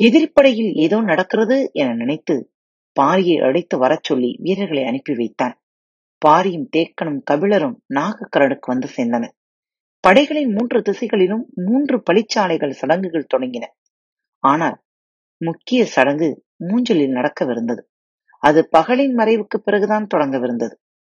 எதிரிப்படையில் 0.00 0.72
ஏதோ 0.76 0.98
நடக்கிறது 1.00 1.56
என 1.72 1.88
நினைத்து 1.94 2.34
பாரியை 2.96 3.36
அழைத்து 3.42 3.76
வரச் 3.78 4.06
சொல்லி 4.06 4.30
வீரர்களை 4.40 4.84
அனுப்பி 4.84 5.14
வைத்தான். 5.14 5.54
பாரியும் 6.22 6.68
தேக்கனும் 6.76 7.20
கபிலரும் 7.30 7.76
நாகக்கரனுக்கு 7.94 8.66
வந்து 8.66 8.88
சேர்ந்தனர் 8.96 9.34
படைகளின் 10.04 10.52
மூன்று 10.52 10.78
திசைகளிலும் 10.82 11.44
மூன்று 11.64 11.96
பழிச்சாலைகள் 12.10 12.78
சடங்குகள் 12.80 13.30
தொடங்கின. 13.34 13.64
ஆனால் 14.44 14.76
முக்கிய 15.40 15.80
சடங்கு 15.86 16.28
மூஞ்சலில் 16.64 17.16
நடக்கவிருந்தது. 17.16 17.82
அது 18.42 18.60
பகலின் 18.76 19.14
மறைவுக்கு 19.18 19.56
பிறகுதான் 19.58 20.06
தொடங்கவிருந்தது. 20.14 20.74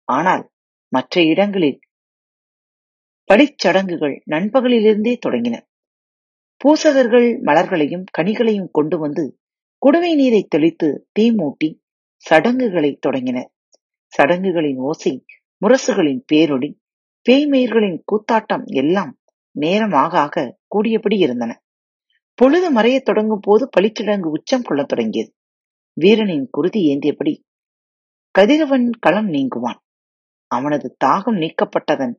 ஆனால் 0.09 0.45
மற்ற 0.93 1.23
இடங்களில் 1.23 1.79
படிச்சடங்குகள் 3.33 4.23
நண்பகலிலிருந்தே 4.31 5.17
தொடங்கின. 5.27 5.61
பூசகர்கள் 6.61 7.41
மலர்களையும் 7.43 8.05
கனிகளையும் 8.19 8.69
கொண்டு 8.71 8.99
வந்து 8.99 9.39
குடுவை 9.83 10.15
நீரை 10.15 10.47
தெளித்து 10.49 11.09
தீ 11.13 11.31
மூட்டி 11.31 11.79
சடங்குகளை 12.17 12.97
தொடங்கினர். 13.01 13.53
சடங்குகளின் 14.07 14.77
ஓசை 14.77 15.25
முரசுகளின் 15.63 16.23
பேரொடி 16.33 16.71
பேய்மயிர்களின் 17.27 17.99
கூத்தாட்டம் 18.05 18.65
எல்லாம் 18.65 19.19
நேரமாக 19.51 20.19
ஆக 20.19 20.59
கூடியபடி 20.69 21.19
இருந்தன. 21.19 21.63
பொழுது 22.35 22.75
மறையத் 22.75 23.03
தொடங்கும் 23.03 23.41
போது 23.41 23.69
பளிச்சடங்கு 23.81 24.29
உச்சம் 24.29 24.63
கொள்ளத் 24.63 24.89
தொடங்கியது. 24.89 25.35
வீரனின் 25.93 26.49
குருதி 26.51 26.81
ஏந்தியபடி 26.93 27.35
கதிரவன் 28.31 28.91
களம் 29.01 29.29
நீங்குவான். 29.29 29.81
அவனது 30.47 30.97
தாகம் 31.05 31.39
நீக்கப்பட்டதன் 31.43 32.15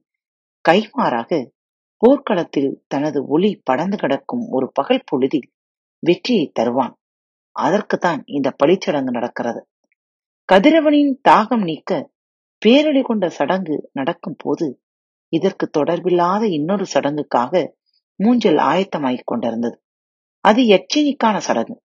கைமாறாக 0.70 1.50
போர்க்களத்தில் 1.98 2.84
தனது 2.88 3.26
ஒளி 3.28 3.62
படர்ந்து 3.64 3.98
கிடக்கும் 3.98 4.48
ஒரு 4.50 4.72
பகல் 4.74 5.04
பொழுதில் 5.06 5.52
வெற்றியை 6.00 6.52
தருவான். 6.54 6.98
அதற்குத்தான் 7.52 8.24
இந்த 8.26 8.56
பழிச்சடங்கு 8.64 9.12
நடக்கிறது. 9.18 9.68
கதிரவனின் 10.54 11.14
தாகம் 11.30 11.64
நீக்க 11.64 12.12
பேரழி 12.66 13.02
கொண்ட 13.02 13.30
சடங்கு 13.30 13.90
நடக்கும் 13.94 14.36
போது 14.38 14.82
இதற்கு 15.30 15.70
தொடர்பில்லாத 15.78 16.44
இன்னொரு 16.44 16.86
சடங்குக்காக 16.94 17.72
மூஞ்சல் 18.24 18.60
ஆயத்தமாகிக் 18.64 19.24
கொண்டிருந்தது. 19.24 19.82
அது 20.40 20.62
யட்சினிக்கான 20.64 21.38
சடங்கு. 21.38 21.82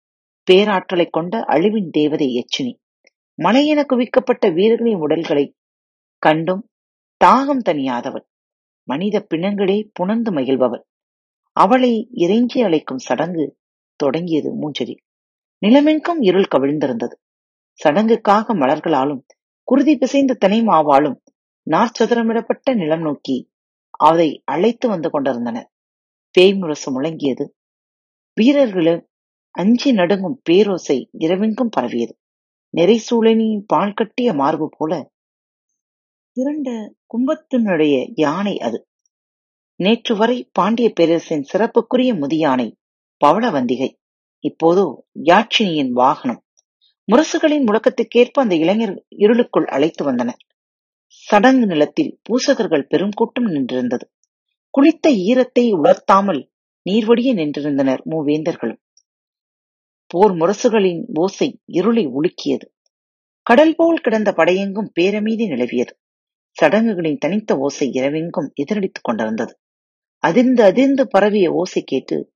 பேராற்றலை 0.51 1.07
கொண்ட 1.11 1.39
அழிவின் 1.39 1.91
தேவதை 1.91 2.29
யட்சினி. 2.29 2.73
மலையென 3.43 3.85
குவிக்கப்பட்ட 3.85 4.53
வீரர்களின் 4.55 4.99
உடல்களை 4.99 5.55
கண்டும் 6.19 6.69
தாகம் 7.25 7.63
தனியாதவள் 7.71 8.31
மனித 8.89 9.27
பிணங்களே 9.31 9.89
புணர்ந்து 9.93 10.33
மகிழ்பவள். 10.33 10.83
அவளை 11.53 12.09
இறைஞ்சி 12.15 12.65
அழைக்கும் 12.65 12.99
சடங்கு 12.99 13.57
தொடங்கியது 13.97 14.51
மூஞ்சரி 14.53 14.95
நிலமெங்கும் 15.63 16.21
இருள் 16.21 16.49
கவிழ்ந்திருந்தது. 16.57 17.17
சடங்குக்காக 17.81 18.55
மலர்களாலும் 18.55 19.23
குருதி 19.65 19.97
பிசைந்த 19.97 20.35
தனி 20.35 20.61
மாவாலும் 20.61 21.17
நாற்சதுரமிடப்பட்ட 21.71 22.75
நிலம் 22.75 23.01
நோக்கி 23.01 23.51
அதை 23.91 24.43
அழைத்து 24.45 24.89
வந்து 24.89 25.11
கொண்டிருந்தனர். 25.11 25.69
பேய் 26.31 26.55
முரசு 26.55 26.89
முழங்கியது. 26.93 27.45
வீரர்களும் 28.37 29.09
அஞ்சி 29.51 29.93
நடுங்கும் 29.93 30.43
பேரோசை 30.51 31.09
இரவெங்கும் 31.19 31.69
பரவியது. 31.71 32.17
நிறைசூழனின் 32.75 33.65
பால் 33.67 33.93
கட்டிய 33.93 34.33
மார்பு 34.33 34.69
போல 34.79 35.12
திரண்ட 36.37 36.95
கும்பத்தினுடைய 37.11 38.13
யானை 38.15 38.59
அது. 38.59 38.89
நேற்று 39.81 40.17
வரை 40.17 40.51
பாண்டிய 40.53 40.93
பேரரசின் 41.01 41.45
சிறப்புக்குரிய 41.53 42.11
முதியானை 42.15 42.69
பவளவந்திகை. 43.25 43.91
இப்போதோ 44.45 45.07
யாட்சினியின் 45.23 45.91
வாகனம். 45.91 46.41
முரசுகளின் 47.09 47.65
முழக்கத்துக்கேற்ப 47.65 48.43
அந்த 48.43 48.55
இளைஞர் 48.55 49.05
இருளுக்குள் 49.09 49.65
அழைத்து 49.65 50.05
வந்தனர் 50.05 50.41
சடங்கு 51.07 51.67
நிலத்தில் 51.67 52.21
பூசகர்கள் 52.23 52.89
பெரும் 52.89 53.15
கூட்டம் 53.15 53.49
நின்றிருந்தது. 53.49 54.07
குளித்த 54.75 55.09
ஈரத்தை 55.09 55.65
உலர்த்தாமல் 55.73 56.51
நீர்வடிய 56.87 57.31
நின்றிருந்தனர் 57.35 58.03
மூவேந்தர்களும். 58.11 58.81
போர் 60.07 60.33
முரசுகளின் 60.33 61.03
ஓசை 61.15 61.61
இருளை 61.65 62.07
உலுக்கியது. 62.07 62.67
கடல் 63.43 63.75
போல் 63.77 64.01
கிடந்த 64.01 64.33
படையெங்கும் 64.37 64.91
பேரமீதி 65.01 65.47
நிலவியது. 65.47 65.95
சடங்குகளின் 66.57 67.19
தனித்த 67.19 67.59
ஓசை 67.59 67.91
இரவெங்கும் 67.93 68.53
எதிரடித்துக் 68.63 69.03
கொண்டிருந்தது. 69.03 69.59
அதிர்ந்து 70.25 70.63
அதிர்ந்து 70.63 71.09
பரவிய 71.09 71.53
ஓசை 71.53 71.83
கேட்டு 71.83 72.33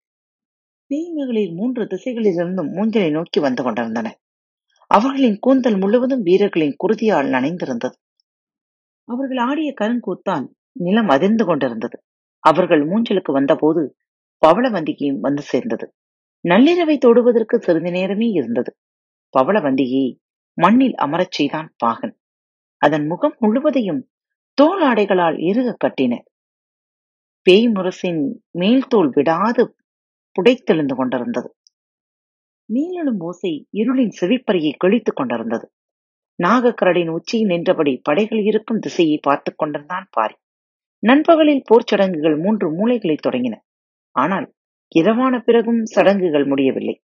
பேய்மைகளில் 0.91 1.55
மூன்று 1.55 1.85
திசைகளிலிருந்தும் 1.85 2.71
மூஞ்சலை 2.73 3.11
நோக்கி 3.11 3.41
வந்து 3.41 3.63
கொண்டிருந்தன. 3.63 4.09
அவர்களின் 4.91 5.39
கூந்தல் 5.39 5.79
முழுவதும் 5.79 6.23
வீரர்களின் 6.23 6.77
குருதியால் 6.77 7.31
நனைந்திருந்தது. 7.31 7.97
அவர்கள் 9.09 9.37
ஆடிய 9.37 9.75
கருங்கூத்தால் 9.81 10.47
நிலம் 10.73 11.09
அதிர்ந்து 11.09 11.45
கொண்டிருந்தது. 11.45 12.03
அவர்கள் 12.45 12.83
மூஞ்சலுக்கு 12.89 13.33
வந்தபோது 13.33 13.83
பவளவந்திகையும் 14.43 15.21
வந்து 15.21 15.43
சேர்ந்தது. 15.43 15.95
நள்ளிரவை 16.45 16.99
தொடுவதற்கு 16.99 17.57
சிறிது 17.61 17.91
நேரமே 17.91 18.29
இருந்தது. 18.31 18.77
பவளவந்திகையை 19.35 20.11
மண்ணில் 20.59 20.95
அமரச் 20.95 21.31
செய்தான் 21.31 21.75
பாகன். 21.77 22.15
அதன் 22.77 23.07
முகம் 23.07 23.37
முழுவதையும் 23.39 24.09
தோல் 24.55 24.83
ஆடைகளால் 24.83 25.39
இறுக 25.41 25.77
கட்டின 25.85 26.19
பேய் 27.43 27.69
முரசின் 27.69 28.39
மேல் 28.51 28.87
தோல் 28.87 29.11
விடாது 29.11 29.77
புடைத்தெழுந்து 30.33 30.95
கொண்டிருந்தது. 30.95 31.57
மேலெழும் 32.73 33.19
ஓசை 33.19 33.69
இருளின் 33.73 34.11
செவிப்பறையை 34.21 34.73
கிழித்துக் 34.77 35.17
கொண்டிருந்தது. 35.17 35.73
நாகக்கரடின் 36.43 37.09
உச்சியில் 37.09 37.47
நின்றபடி 37.47 38.01
படைகள் 38.03 38.39
இருக்கும் 38.39 38.79
திசையை 38.79 39.19
பார்த்துக் 39.23 39.59
கொண்டிருந்தான் 39.59 40.09
பாரி. 40.11 40.35
நண்பகலில் 40.99 41.63
போர் 41.65 41.85
சடங்குகள் 41.87 42.37
மூன்று 42.37 42.73
மூளைகளை 42.73 43.17
தொடங்கின. 43.27 43.55
ஆனால் 44.11 44.55
இரவான 44.89 45.41
பிறகும் 45.41 45.85
சடங்குகள் 45.85 46.45
முடியவில்லை. 46.45 47.03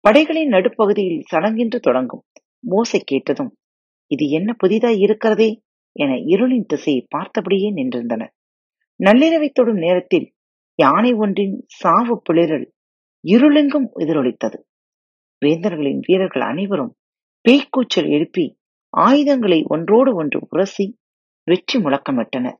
படைகளின் 0.00 0.48
நடுப்பகுதியில் 0.48 1.22
சடங்கென்று 1.34 1.80
தொடங்கும். 1.80 2.24
ஓசை 2.68 3.00
கேட்டதும் 3.04 3.56
இது 4.10 4.24
என்ன 4.28 4.50
புதிதாய் 4.52 4.98
இருக்கிறதே 4.98 5.50
என 5.96 6.12
இருளின் 6.32 6.66
திசையை 6.66 7.02
பார்த்தபடியே 7.16 7.68
நின்றிருந்தனர் 7.72 8.32
நள்ளிரவை 9.00 9.48
தொடும் 9.52 9.76
நேரத்தில் 9.76 10.26
யானை 10.78 11.12
ஒன்றின் 11.14 11.56
சாவு 11.80 12.14
பிளிரல் 12.24 12.66
இருளெங்கும் 13.24 13.88
எதிரொலித்தது. 13.94 14.58
வேந்தர்களின் 15.42 16.00
வீரர்கள் 16.00 16.44
அனைவரும் 16.50 16.92
பேய்க்கூச்சல் 17.44 18.08
எழுப்பி 18.08 18.44
ஆயுதங்களை 18.94 19.58
ஒன்றோடு 19.66 20.10
ஒன்று 20.14 20.38
உரசி 20.48 20.86
வெற்றி 21.46 21.76
முழக்கமிட்டனர். 21.78 22.58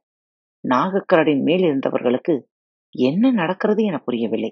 நாகக்கரடின் 0.64 1.42
மேல் 1.42 1.60
இருந்தவர்களுக்கு 1.60 2.34
என்ன 2.94 3.30
நடக்கிறது 3.32 3.82
என 3.84 3.96
புரியவில்லை. 3.98 4.50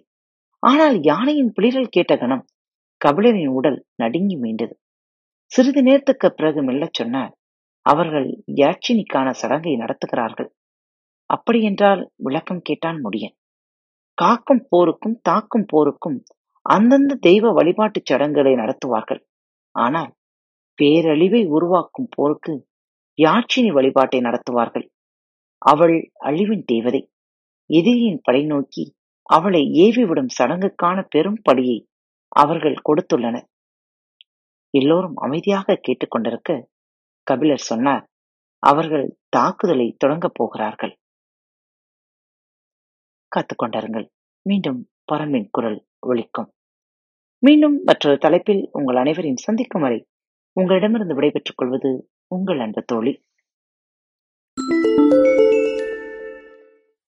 ஆனால் 0.62 0.96
யானையின் 1.02 1.52
பிளிரல் 1.52 1.90
கேட்ட 1.90 2.12
கணம் 2.16 2.44
கபிலரின் 3.00 3.52
உடல் 3.58 3.78
நடுங்கி 3.94 4.36
மீண்டது. 4.36 4.74
சிறிது 5.52 5.82
நேரத்துக்கு 5.82 6.28
பிறகு 6.32 6.62
மெல்லச் 6.62 6.94
சொன்னார் 6.94 7.32
அவர்கள் 7.86 8.28
யாட்சினிக்கான 8.54 9.30
சடங்கை 9.30 9.72
நடத்துகிறார்கள். 9.76 10.48
அப்படியென்றால் 11.30 12.02
விளக்கம் 12.16 12.62
கேட்டான் 12.62 12.98
முடியன். 13.04 13.34
காக்கும் 14.18 14.64
போருக்கும் 14.68 15.16
தாக்கும் 15.22 15.66
போருக்கும் 15.68 16.18
அந்தந்த 16.66 17.12
தெய்வ 17.20 17.52
வழிபாட்டுச் 17.52 18.06
சடங்குகளை 18.06 18.54
நடத்துவார்கள். 18.54 19.22
ஆனால் 19.74 20.12
பேரழிவை 20.78 21.42
உருவாக்கும் 21.46 22.10
போருக்கு 22.16 22.54
யாட்சினி 23.18 23.70
வழிபாட்டை 23.72 24.20
நடத்துவார்கள். 24.20 24.86
அவள் 25.62 25.96
அழிவின் 26.24 26.64
தேவதை. 26.64 27.02
எதிரியின் 27.70 28.20
படை 28.22 28.44
நோக்கி 28.44 28.84
அவளை 29.28 29.62
ஏவிவிடும் 29.84 30.34
சடங்குக்கான 30.38 30.98
பெரும் 31.08 31.40
படியை 31.48 31.78
அவர்கள் 32.36 32.84
கொடுத்துள்ளனர். 32.88 33.48
எல்லோரும் 34.72 35.16
அமைதியாக 35.16 35.80
கேட்டுக்கொண்டிருக்க 35.80 36.66
கபிலர் 37.22 37.58
சொன்னார் 37.58 38.08
அவர்கள் 38.58 39.18
தாக்குதலை 39.28 39.94
தொடங்கப் 39.98 40.34
போகிறார்கள். 40.34 40.96
காத்துக்கொண்டிருங்கள். 43.36 44.08
மீண்டும் 44.42 44.90
பரம்பின் 45.12 45.48
குரல் 45.50 45.86
ஒலிக்கும். 46.06 46.52
மீண்டும் 47.38 47.82
மற்றொரு 47.84 48.18
தலைப்பில் 48.18 48.68
உங்கள் 48.72 48.96
அனைவரையும் 48.96 49.36
சந்திக்கும் 49.36 49.82
வரை 49.82 50.06
உங்களிடமிருந்து 50.52 51.14
விடைபெற்றுக் 51.14 51.56
கொள்வது 51.56 52.10
உங்கள் 52.28 52.58
அன்பு 52.58 52.82
தோழி. 52.82 53.24